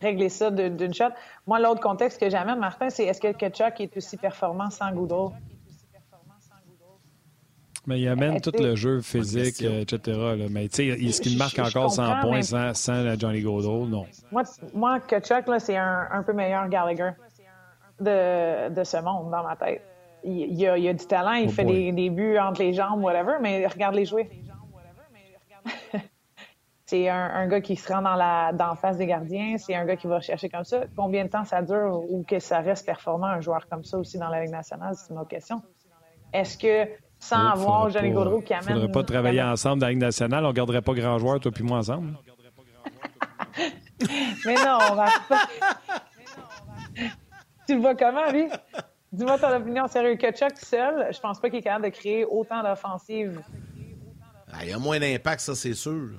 [0.00, 1.10] Régler ça d'une shot.
[1.46, 5.32] Moi, l'autre contexte que j'amène, Martin, c'est est-ce que Ketchuk est aussi performant sans Goudreau?
[7.86, 10.18] Mais il amène tout le jeu physique, etc.
[10.50, 13.86] Mais tu sais, est-ce qu'il marque encore 100 points sans, Johnny Gaudreau?
[13.86, 14.06] Non.
[14.32, 17.10] Moi, moi Kachuk, c'est un, un, peu meilleur Gallagher
[18.00, 19.82] de, de ce monde dans ma tête
[20.24, 23.02] il, y a, a, du talent, il oh fait des, des, buts entre les jambes,
[23.02, 24.30] whatever, mais regarde les jouer.
[26.86, 29.96] c'est un, gars qui se rend dans la dans face des gardiens, c'est un gars
[29.96, 30.84] qui va chercher comme ça.
[30.96, 34.18] Combien de temps ça dure ou que ça reste performant un joueur comme ça aussi
[34.18, 35.62] dans la Ligue nationale, c'est autre question.
[36.32, 38.68] Est-ce que sans avoir Johnny Gaudreau qui amène.
[38.68, 41.18] Il ne faudrait pas travailler ensemble dans la Ligue nationale, on ne garderait pas grand
[41.18, 42.12] joueur, toi puis moi ensemble.
[44.44, 45.48] Mais non, on va pas.
[47.66, 48.48] tu le vois comment, lui?
[49.14, 50.16] Dis-moi ton opinion sérieux.
[50.16, 53.40] Que Chuck seul, je pense pas qu'il est capable de créer autant d'offensives.
[54.52, 56.10] Ah, il y a moins d'impact, ça, c'est sûr.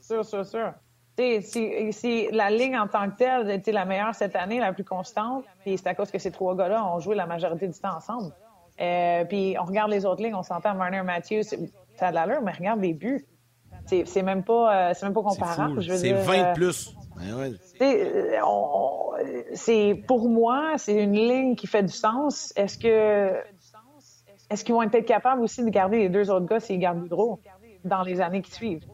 [0.00, 0.72] Sûr, sûr, sûr.
[1.18, 5.44] Si, la ligne en tant que telle été la meilleure cette année, la plus constante,
[5.60, 8.32] puis c'est à cause que ces trois gars-là ont joué la majorité du temps ensemble.
[8.80, 11.42] Euh, puis on regarde les autres lignes, on s'entend Marner Matthews,
[11.96, 13.26] ça a de l'allure, mais regarde les buts.
[13.86, 15.82] C'est même pas euh, c'est même pas comparable.
[15.82, 16.94] C'est 20 euh, plus.
[19.54, 22.52] C'est pour moi, c'est une ligne qui fait du sens.
[22.56, 23.42] Est-ce que
[24.50, 27.40] est-ce qu'ils vont être capables aussi de garder les deux autres gars s'ils gardent Boudreau
[27.84, 28.84] dans les années qui suivent?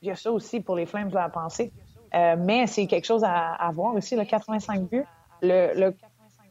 [0.00, 1.72] Il y a ça aussi pour les Flames à penser.
[2.12, 5.04] mais c'est quelque chose à, voir aussi, le 85 buts.
[5.40, 5.92] Le,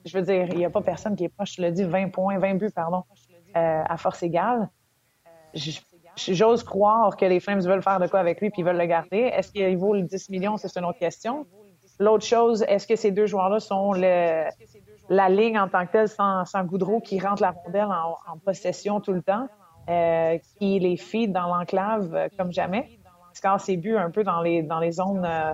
[0.04, 2.10] je veux dire, il n'y a pas personne qui est proche, je le dis, 20
[2.10, 3.04] points, 20 buts, pardon,
[3.54, 4.70] à force égale.
[6.16, 9.32] J'ose croire que les Flames veulent faire de quoi avec lui puis veulent le garder.
[9.34, 10.58] Est-ce qu'il vaut le 10 millions?
[10.58, 11.46] C'est une autre question.
[12.00, 14.46] L'autre chose, est-ce que ces deux joueurs-là sont le,
[15.10, 17.90] la ligne en tant que telle sans, sans Goudreau qui rentre la rondelle
[18.28, 19.48] en, possession tout le temps,
[19.90, 22.98] euh, qui les feed dans l'enclave euh, comme jamais?
[23.34, 25.54] Score ses buts un peu dans les, dans les zones, euh,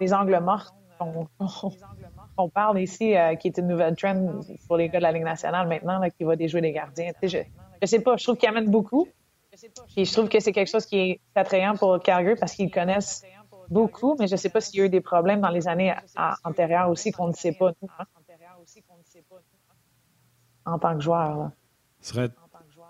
[0.00, 5.04] les angles morts qu'on parle ici, qui est une nouvelle trend pour les gars de
[5.04, 7.12] la Ligue nationale maintenant, qui va déjouer les gardiens.
[7.22, 7.38] Je,
[7.80, 9.06] je sais pas, je trouve qu'il amène beaucoup.
[9.96, 13.24] Je trouve que c'est quelque chose qui est attrayant pour Calgary parce qu'ils connaissent
[13.70, 15.94] beaucoup, mais je ne sais pas s'il y a eu des problèmes dans les années
[16.44, 18.04] antérieures aussi qu'on ne sait pas, hein.
[20.64, 21.50] en tant que joueur.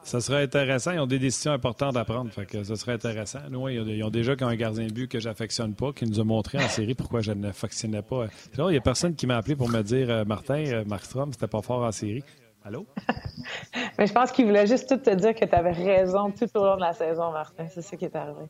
[0.03, 0.93] Ça serait intéressant.
[0.93, 2.31] Ils ont des décisions importantes à prendre.
[2.31, 3.41] Fait ça serait intéressant.
[3.51, 6.59] Nous, ils ont déjà un gardien de but que j'affectionne pas, qui nous a montré
[6.59, 8.27] en série pourquoi je ne fonctionnais pas.
[8.57, 11.49] il n'y a personne qui m'a appelé pour me dire euh, Martin, euh, Markstrom, c'était
[11.49, 12.23] pas fort en série.
[12.69, 12.85] Allô?
[13.99, 16.65] Mais je pense qu'il voulait juste tout te dire que tu avais raison tout au
[16.67, 17.67] long de la saison, Martin.
[17.73, 18.45] C'est ça qui est arrivé.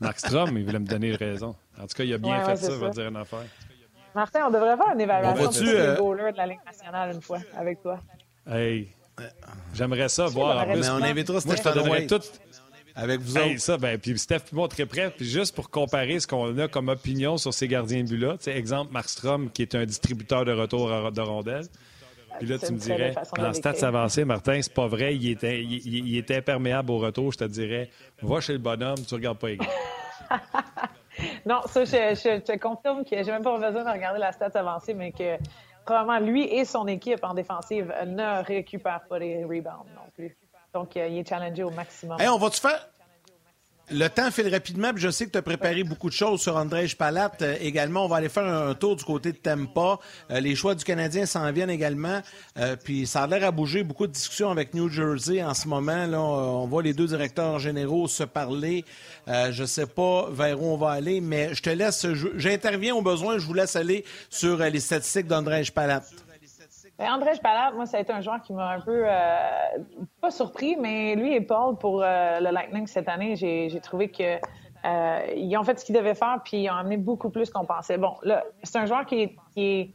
[0.00, 1.54] Mark Strom, il voulait me donner raison.
[1.78, 3.44] En tout cas, il a bien fait ça, il va dire une affaire.
[4.14, 6.32] Martin, on devrait faire une évaluation de euh...
[6.32, 7.98] de la Ligue nationale une fois avec toi.
[8.50, 8.88] Hey,
[9.74, 10.66] j'aimerais ça voir.
[10.66, 12.20] En plus, on invitera Moi, tout...
[12.94, 15.10] Avec vous hey, ça, ben, puis Steph puis moi, très près.
[15.10, 18.92] Puis juste pour comparer ce qu'on a comme opinion sur ces gardiens de but-là, exemple,
[18.92, 21.66] Markstrom, qui est un distributeur de retour de rondelles.
[22.38, 26.16] Puis là, tu me dirais, en stats avancés, Martin, c'est pas vrai, il était, il,
[26.16, 27.32] était imperméable au retour.
[27.32, 27.90] Je te dirais,
[28.22, 29.66] va chez le bonhomme, tu regardes pas les gars.
[31.46, 34.94] non, ça, je, te confirme que j'ai même pas besoin de regarder la stats avancée,
[34.94, 35.36] mais que
[35.84, 40.36] probablement lui et son équipe en défensive ne récupèrent pas les rebounds non plus.
[40.74, 42.20] Donc, euh, il est challengé au maximum.
[42.20, 42.88] Hey, on va-tu faire
[43.90, 46.86] le temps file rapidement, je sais que tu as préparé beaucoup de choses sur André
[46.96, 47.32] Palat.
[47.40, 49.98] Euh, également, on va aller faire un tour du côté de Tampa.
[50.30, 52.20] Euh, les choix du Canadien s'en viennent également.
[52.58, 53.82] Euh, puis ça a l'air à bouger.
[53.82, 56.06] Beaucoup de discussions avec New Jersey en ce moment.
[56.06, 58.84] Là, on voit les deux directeurs généraux se parler.
[59.26, 62.06] je sais pas vers où on va aller, mais je te laisse.
[62.36, 63.38] J'interviens au besoin.
[63.38, 66.02] Je vous laisse aller sur les statistiques d'André Palat.
[66.98, 67.30] Ben, André
[67.74, 69.78] moi, ça a été un joueur qui m'a un peu, euh,
[70.20, 74.38] pas surpris, mais lui et Paul, pour euh, le Lightning cette année, j'ai trouvé que
[74.84, 77.64] euh, ils ont fait ce qu'ils devaient faire, puis ils ont amené beaucoup plus qu'on
[77.64, 77.98] pensait.
[77.98, 79.90] Bon, là, c'est un joueur qui est, qui est,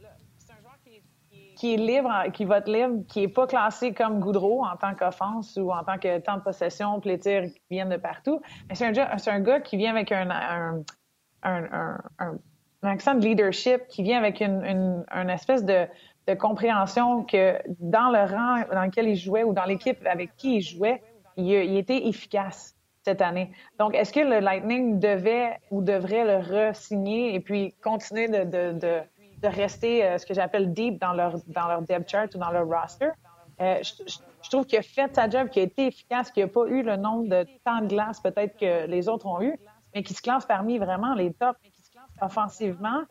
[1.56, 5.58] qui est libre, qui vote libre, qui est pas classé comme Goudreau en tant qu'offense
[5.60, 8.40] ou en tant que temps de possession, puis les tirs qui viennent de partout.
[8.68, 10.82] Mais c'est un, un, gars qui vient avec un, un,
[11.42, 12.38] un, un,
[12.82, 15.86] accent de leadership, qui vient avec une, une, une espèce de
[16.26, 20.56] de compréhension que dans le rang dans lequel il jouait ou dans l'équipe avec qui
[20.56, 21.02] il jouait,
[21.36, 23.52] il, était efficace cette année.
[23.78, 28.78] Donc, est-ce que le Lightning devait ou devrait le re-signer et puis continuer de, de,
[28.78, 29.00] de,
[29.42, 32.50] de rester euh, ce que j'appelle deep dans leur, dans leur depth chart ou dans
[32.50, 33.10] leur roster?
[33.60, 36.48] Euh, je, je, trouve qu'il a fait sa job, qu'il a été efficace, qu'il n'a
[36.48, 39.58] pas eu le nombre de temps de glace peut-être que les autres ont eu,
[39.94, 41.58] mais qui se classe parmi vraiment les tops
[42.20, 43.02] offensivement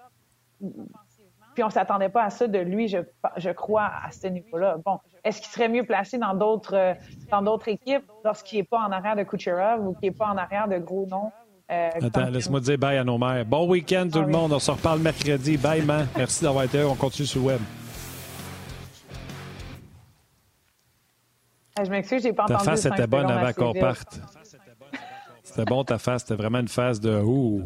[1.54, 2.98] puis on s'attendait pas à ça de lui, je,
[3.38, 4.78] je crois, à ce niveau-là.
[4.86, 6.94] Bon, est-ce qu'il serait mieux placé dans d'autres euh,
[7.32, 10.38] dans d'autres équipes lorsqu'il n'est pas en arrière de Kucherov ou qu'il n'est pas en
[10.38, 11.32] arrière de gros noms?
[11.72, 13.46] Euh, Attends, laisse-moi dire bye à nos mères.
[13.46, 14.52] Bon week-end tout le monde.
[14.54, 15.58] On se reparle mercredi.
[15.58, 16.08] Bye, man.
[16.18, 16.88] Merci d'avoir été là.
[16.88, 17.62] On continue sur le web.
[21.84, 22.60] Je m'excuse, j'ai pas entendu.
[22.60, 24.20] Ta face était bonne avant qu'on parte.
[25.44, 26.22] C'était bon ta face.
[26.22, 27.64] C'était vraiment une face de ouh.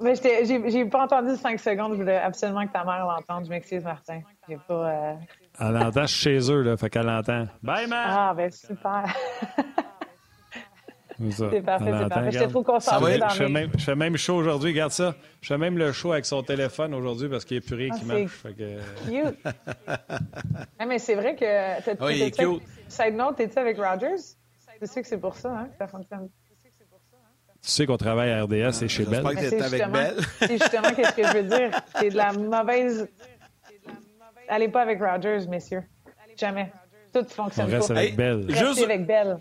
[0.00, 1.92] Mais j'ai pas entendu 5 secondes.
[1.92, 3.46] Je voulais absolument que ta mère l'entende.
[3.46, 4.20] Je m'excuse, Martin.
[4.48, 4.74] J'ai pas.
[4.74, 5.14] Euh...
[5.60, 6.76] Elle entend chez eux, là.
[6.76, 7.46] Fait qu'elle l'entend.
[7.62, 8.06] Bye, man!
[8.08, 9.04] Ah, ben super.
[11.18, 12.30] C'est parfait, c'est parfait.
[12.30, 15.16] J'étais trop concentré dans je, fais même, je fais même chaud aujourd'hui, regarde ça.
[15.40, 17.90] Je fais même le show avec son téléphone aujourd'hui parce qu'il n'y a plus rien
[17.90, 18.42] qui ah, marche.
[18.42, 18.78] Que...
[19.04, 19.38] Cute.
[20.86, 21.92] mais c'est vrai que...
[22.00, 22.62] Oh, il est cute.
[22.88, 24.36] Side note, t'es-tu avec Rogers?
[24.80, 26.28] Tu sais que c'est pour ça hein, que ça fonctionne.
[27.68, 29.22] Tu sais qu'on travaille à RDS et chez Bell.
[29.36, 30.14] C'est avec Bell.
[30.38, 31.70] c'est justement qu'est-ce que je veux dire.
[32.00, 33.06] C'est de la mauvaise...
[34.48, 35.82] Allez pas avec Rogers, messieurs.
[36.34, 36.72] Jamais.
[37.12, 38.46] Tout fonctionne On reste avec Bell.
[38.48, 38.82] Juste...
[38.82, 39.36] avec Bell.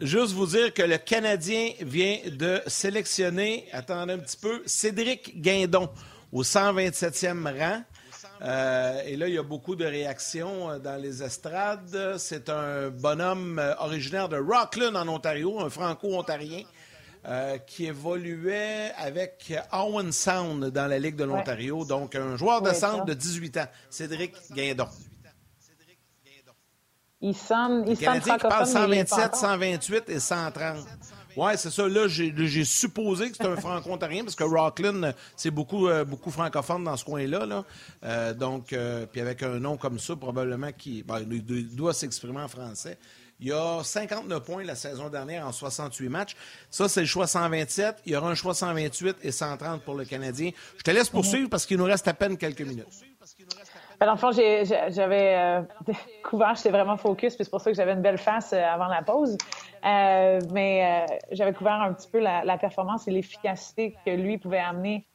[0.00, 5.88] Juste vous dire que le Canadien vient de sélectionner, attendez un petit peu, Cédric Guindon
[6.30, 7.82] au 127e rang.
[8.44, 12.16] Euh, et là, il y a beaucoup de réactions euh, dans les estrades.
[12.18, 16.64] C'est un bonhomme euh, originaire de Rockland, en Ontario, un franco-ontarien.
[17.66, 21.86] qui évoluait avec Owen Sound dans la Ligue de l'Ontario.
[21.86, 24.88] Donc, un joueur de centre de 18 ans, Cédric Guindon.
[27.22, 30.86] Il sonne, il sonne parle 127, 128 et 130.
[31.36, 31.88] Oui, c'est ça.
[31.88, 36.84] Là, j'ai supposé que c'était un franco-ontarien parce que Rockland, c'est beaucoup, euh, beaucoup francophone
[36.84, 37.46] dans ce coin-là.
[37.46, 37.64] Là.
[38.04, 42.40] Euh, donc, euh, puis avec un nom comme ça, probablement qui ben, il doit s'exprimer
[42.40, 42.98] en français.
[43.40, 46.36] Il y a 59 points la saison dernière en 68 matchs.
[46.70, 47.96] Ça, c'est le choix 127.
[48.06, 50.52] Il y aura un choix 128 et 130 pour le Canadien.
[50.78, 52.86] Je te laisse poursuivre parce qu'il nous reste à peine quelques minutes.
[54.04, 55.62] Ben, dans le fond, j'avais euh,
[56.22, 58.86] couvert, j'étais vraiment focus, puis c'est pour ça que j'avais une belle face euh, avant
[58.86, 59.38] la pause.
[59.82, 65.06] Euh, mais j'avais couvert un petit peu la, performance et l'efficacité que lui pouvait amener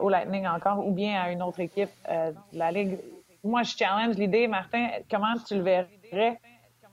[0.00, 2.98] au Lightning encore, ou bien à une autre équipe de la Ligue.
[3.44, 6.38] Moi, je challenge l'idée, Martin, comment tu le verrais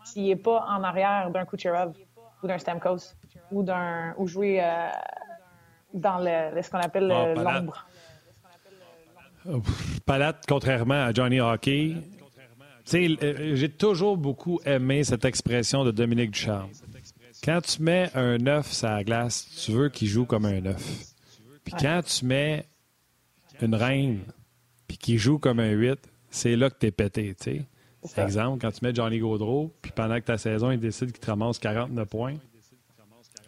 [0.05, 1.93] s'il n'est pas en arrière d'un Kucherov
[2.43, 3.13] ou d'un Stamkos
[3.51, 4.61] ou d'un ou jouer
[5.93, 7.85] dans le, ce qu'on appelle ah, l'ombre?
[10.05, 11.95] Palate, contrairement à Johnny Hockey,
[12.93, 16.69] euh, j'ai toujours beaucoup aimé cette expression de Dominique Ducharme.
[17.43, 21.05] Quand tu mets un œuf sur la glace, tu veux qu'il joue comme un œuf.
[21.63, 22.65] Puis quand tu mets
[23.61, 24.21] une reine
[24.87, 27.35] puis qu'il joue comme un 8, c'est là que tu es pété.
[28.15, 31.19] Par exemple, quand tu mets Johnny Gaudreau, puis pendant que ta saison, il décide qu'il
[31.19, 32.35] te ramasse 49 points,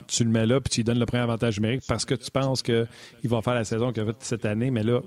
[0.08, 2.32] tu le mets là, puis tu lui donnes le premier avantage numérique parce que tu
[2.32, 2.88] penses qu'il
[3.26, 5.02] va faire la saison qu'il a faite cette année, mais là,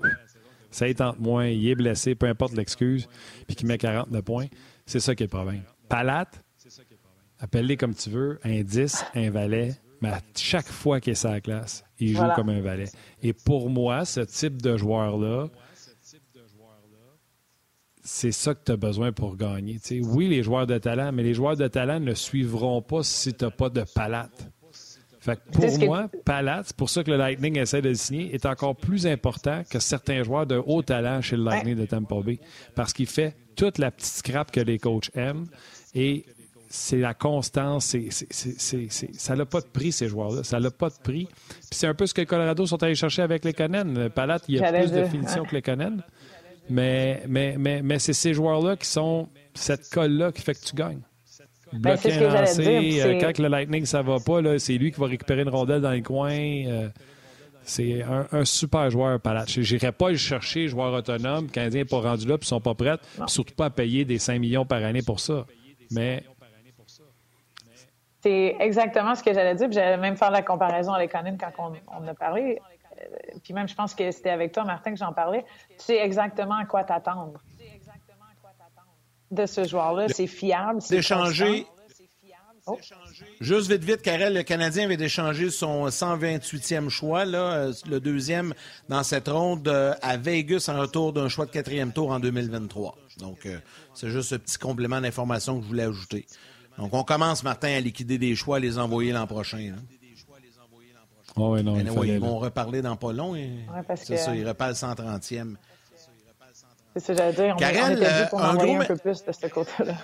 [0.71, 3.09] ça y tente moins, il est blessé, peu importe l'excuse,
[3.47, 4.47] puis qu'il met 49 points.
[4.87, 5.63] C'est ça qui est le problème.
[5.89, 6.43] Palate,
[7.39, 11.31] appelle-les comme tu veux, un 10, un valet, mais à chaque fois qu'il est sur
[11.31, 12.89] la classe, il joue comme un valet.
[13.23, 15.49] Et pour moi, ce type de joueur-là,
[18.03, 19.79] c'est ça que tu as besoin pour gagner.
[20.03, 23.45] oui, les joueurs de talent, mais les joueurs de talent ne suivront pas si tu
[23.45, 24.51] n'as pas de palate.
[25.21, 28.47] Fait pour moi, Palat, c'est pour ça que le Lightning essaie de le signer, est
[28.47, 32.39] encore plus important que certains joueurs de haut talent chez le Lightning de Tampa Bay.
[32.75, 35.47] Parce qu'il fait toute la petite scrap que les coachs aiment.
[35.95, 36.25] Et
[36.71, 37.95] c'est la constance.
[38.31, 40.43] C'est, ça n'a pas de prix, ces joueurs-là.
[40.43, 41.27] Ça n'a pas de prix.
[41.27, 44.09] Puis c'est un peu ce que le Colorado sont allés chercher avec les Conan.
[44.15, 45.99] Palat, il y a plus de finition que les Conan.
[46.71, 50.75] Mais, mais, mais, mais c'est ces joueurs-là qui sont cette colle-là qui fait que tu
[50.75, 51.01] gagnes.
[51.73, 55.43] Ben, bloqué ben, euh, quand le Lightning, ça va pas, c'est lui qui va récupérer
[55.43, 56.33] une rondelle dans les coins.
[56.33, 56.89] Euh,
[57.63, 59.45] c'est un, super joueur, Palat.
[59.47, 61.45] Je n'irai pas le chercher, joueur autonome.
[61.45, 62.97] Le Canadien n'est pas rendu là, puis ils sont pas prêts.
[63.27, 65.47] Surtout pas à payer des 5 millions par année pour ça.
[65.93, 66.25] Mais.
[68.23, 69.71] C'est exactement ce que j'allais dire.
[69.71, 72.59] J'allais même faire la comparaison avec Conan quand on, on a parlé.
[73.01, 75.45] Euh, puis même, je pense que c'était avec toi, Martin, que j'en parlais.
[75.79, 77.41] Tu sais exactement à quoi t'attendre
[79.31, 80.09] de ce joueur-là.
[80.09, 80.81] C'est fiable.
[80.83, 81.67] C'est échangé.
[82.67, 82.79] Oh.
[83.41, 88.55] Juste vite, vite, Karel, le Canadien avait échangé son 128e choix, là, euh, le deuxième
[88.89, 92.97] dans cette ronde euh, à Vegas en retour d'un choix de quatrième tour en 2023.
[93.19, 93.59] Donc, euh,
[93.95, 96.27] c'est juste ce petit complément d'information que je voulais ajouter.
[96.79, 99.75] Donc, on commence, Martin, à liquider des choix, à les envoyer l'an prochain.
[101.37, 103.35] Oh, non, ils vont reparler dans pas long.
[103.97, 105.57] c'est ça, ils reparlent 130e.
[106.95, 107.55] C'est ça, j'allais dire.
[107.55, 108.81] On, Karel, on pour un, gros...
[108.81, 109.95] un peu plus de ce côté-là.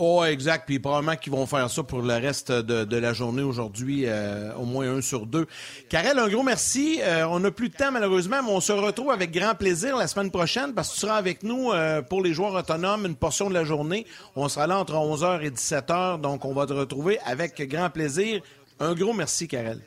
[0.00, 0.64] Oh, exact.
[0.66, 4.64] Puis probablement qu'ils vont faire ça pour le reste de, la journée aujourd'hui, euh, au
[4.64, 5.48] moins un sur deux.
[5.88, 7.00] Karel, un gros merci.
[7.02, 10.06] Euh, on n'a plus de temps malheureusement, mais on se retrouve avec grand plaisir la
[10.06, 13.48] semaine prochaine parce que tu seras avec nous euh, pour les joueurs autonomes une portion
[13.48, 14.06] de la journée.
[14.36, 18.40] On sera là entre 11h et 17h, donc on va te retrouver avec grand plaisir.
[18.78, 19.80] Un gros merci, Karel.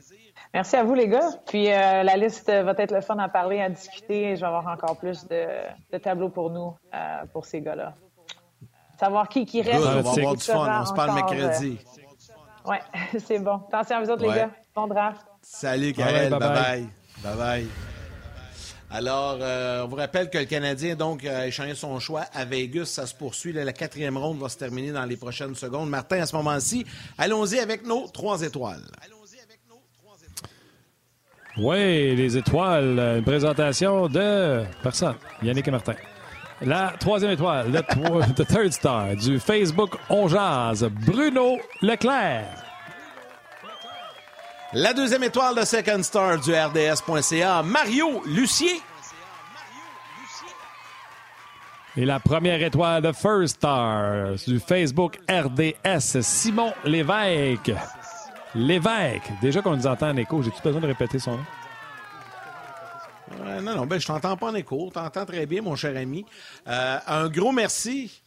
[0.53, 1.29] Merci à vous, les gars.
[1.47, 4.35] Puis euh, la liste va être le fun à parler, à discuter.
[4.35, 7.95] Je vais avoir encore plus de, tableaux pour nous, euh, pour ces gars-là.
[8.99, 9.79] Savoir qui qui reste.
[9.79, 10.81] on va avoir du fun.
[10.81, 11.79] On se parle mercredi.
[12.65, 12.69] Euh...
[12.69, 12.81] Ouais,
[13.19, 13.61] c'est bon.
[13.71, 14.49] Attention à vous autres, les gars.
[14.75, 15.25] Bon draft.
[15.41, 16.31] Salut, Karel.
[16.31, 16.85] Bye-bye.
[17.23, 17.65] Bye-bye.
[18.93, 22.85] Alors, euh, on vous rappelle que le Canadien donc a échangé son choix à Vegas.
[22.85, 23.53] Ça se poursuit.
[23.53, 25.89] la quatrième ronde va se terminer dans les prochaines secondes.
[25.89, 26.85] Martin, à ce moment-ci,
[27.17, 28.83] allons-y avec nos trois étoiles.
[31.57, 33.17] Oui, les étoiles.
[33.17, 35.15] Une présentation de personne.
[35.43, 35.95] Yannick et Martin.
[36.61, 42.45] La troisième étoile, le the third star du Facebook On Jazz, Bruno Leclerc.
[44.73, 48.79] La deuxième étoile de Second Star du RDS.ca, Mario Lucier.
[51.97, 57.73] Et la première étoile de First Star du Facebook RDS, Simon Lévesque.
[58.55, 59.31] Lévesque.
[59.41, 61.45] Déjà qu'on nous entend en écho, j'ai-tu besoin de répéter son nom?
[63.61, 64.89] non, non, ben, je t'entends pas en écho.
[64.93, 66.25] T'entends très bien, mon cher ami.
[66.67, 68.21] Euh, un gros merci.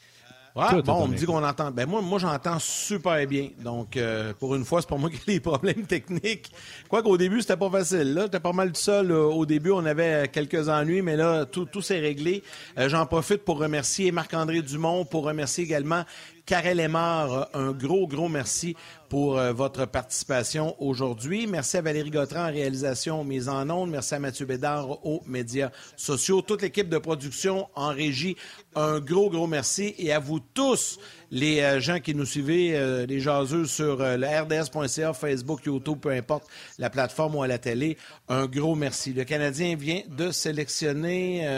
[0.54, 1.70] bon, on me dit qu'on entend.
[1.70, 3.50] Ben moi, moi j'entends super bien.
[3.58, 6.50] Donc, euh, pour une fois, c'est pas moi qui ai les problèmes techniques.
[6.88, 8.14] Quoi qu'au début, c'était pas facile.
[8.14, 9.12] Là, j'étais pas mal tout seul.
[9.12, 12.42] Au début, on avait quelques ennuis, mais là, tout, tout s'est réglé.
[12.78, 16.04] Euh, j'en profite pour remercier Marc-André Dumont, pour remercier également
[16.46, 18.76] Karel Lemar, un gros, gros merci
[19.08, 21.46] pour euh, votre participation aujourd'hui.
[21.46, 23.88] Merci à Valérie Gautran en réalisation mise en ondes.
[23.88, 26.42] Merci à Mathieu Bédard aux médias sociaux.
[26.42, 28.36] Toute l'équipe de production en régie,
[28.74, 29.94] un gros, gros merci.
[29.96, 30.98] Et à vous tous,
[31.30, 36.10] les euh, gens qui nous suivez, euh, les jaseux sur le RDS.ca, Facebook, YouTube, peu
[36.10, 36.46] importe
[36.78, 37.96] la plateforme ou à la télé,
[38.28, 39.14] un gros merci.
[39.14, 41.48] Le Canadien vient de sélectionner,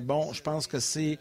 [0.00, 1.18] bon, je pense que c'est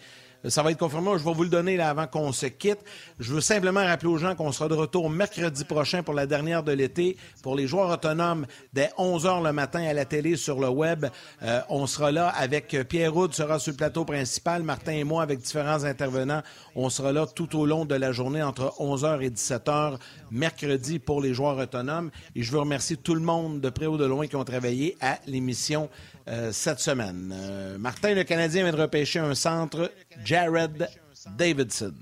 [0.48, 1.12] ça va être confirmé.
[1.18, 2.80] Je vais vous le donner avant qu'on se quitte.
[3.20, 6.64] Je veux simplement rappeler aux gens qu'on sera de retour mercredi prochain pour la dernière
[6.64, 7.18] de l'été.
[7.44, 11.06] Pour les joueurs autonomes, dès 11 h le matin à la télé, sur le web,
[11.44, 14.64] euh, on sera là avec Pierre Roud sera sur le plateau principal.
[14.64, 16.42] Martin et moi, avec différents intervenants,
[16.76, 19.98] on sera là tout au long de la journée entre 11h et 17h
[20.32, 22.12] mercredi pour les joueurs autonomes.
[22.36, 24.98] Et je veux remercier tout le monde de près ou de loin qui ont travaillé
[25.02, 25.90] à l'émission
[26.28, 27.32] euh, cette semaine.
[27.36, 29.92] Euh, Martin, le Canadien, vient de repêcher un centre,
[30.24, 30.90] Jared
[31.38, 31.94] Davidson.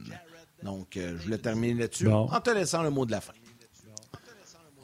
[0.63, 3.33] Donc, euh, je voulais terminer là-dessus en te laissant le mot de la fin.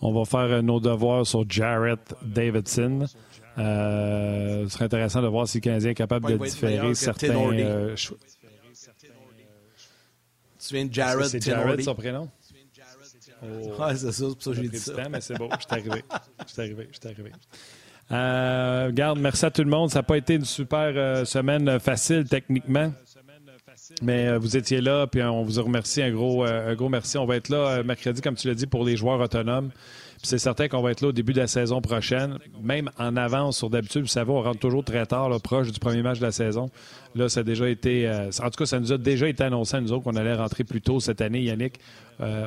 [0.01, 3.05] On va faire nos devoirs sur Jared Davidson.
[3.55, 7.27] ce serait intéressant de voir si le Canadien est capable de différer certains.
[7.27, 8.13] tu
[10.73, 12.29] viens de Jared C'est Jared son prénom?
[13.41, 13.47] Oh.
[13.91, 15.09] c'est ça, c'est pour ça que j'ai dit ça.
[15.09, 16.03] mais c'est beau, je suis arrivé.
[16.45, 17.31] Je suis arrivé, je suis arrivé.
[18.11, 19.89] Euh, garde, merci à tout le monde.
[19.89, 22.91] Ça n'a pas été une super euh, semaine facile techniquement.
[24.01, 27.17] Mais euh, vous étiez là, puis on vous remercie un gros, un gros merci.
[27.17, 29.71] On va être là mercredi, comme tu l'as dit, pour les joueurs autonomes.
[30.21, 33.57] c'est certain qu'on va être là au début de la saison prochaine, même en avance
[33.57, 34.01] sur d'habitude.
[34.01, 36.69] Vous savez, on rentre toujours très tard, proche du premier match de la saison.
[37.15, 38.09] Là, ça a déjà été.
[38.09, 40.63] en tout cas, ça nous a déjà été annoncé à nous autres qu'on allait rentrer
[40.63, 41.79] plus tôt cette année, Yannick,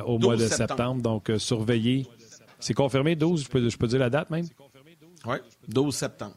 [0.05, 1.01] au mois de septembre.
[1.01, 2.05] Donc, surveillez.
[2.59, 4.45] C'est confirmé, 12, je peux, je peux dire la date même?
[5.25, 6.35] Oui, 12 septembre.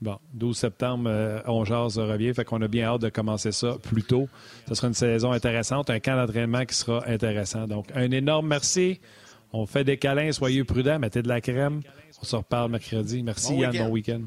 [0.00, 2.32] Bon, 12 septembre, euh, on jase revient.
[2.34, 4.28] Fait qu'on a bien hâte de commencer ça plus tôt.
[4.68, 7.66] Ce sera une saison intéressante, un camp d'entraînement qui sera intéressant.
[7.66, 9.00] Donc, un énorme merci.
[9.52, 11.82] On fait des câlins, soyez prudents, mettez de la crème.
[12.20, 13.22] On se reparle mercredi.
[13.22, 14.22] Merci Yann, bon week-end.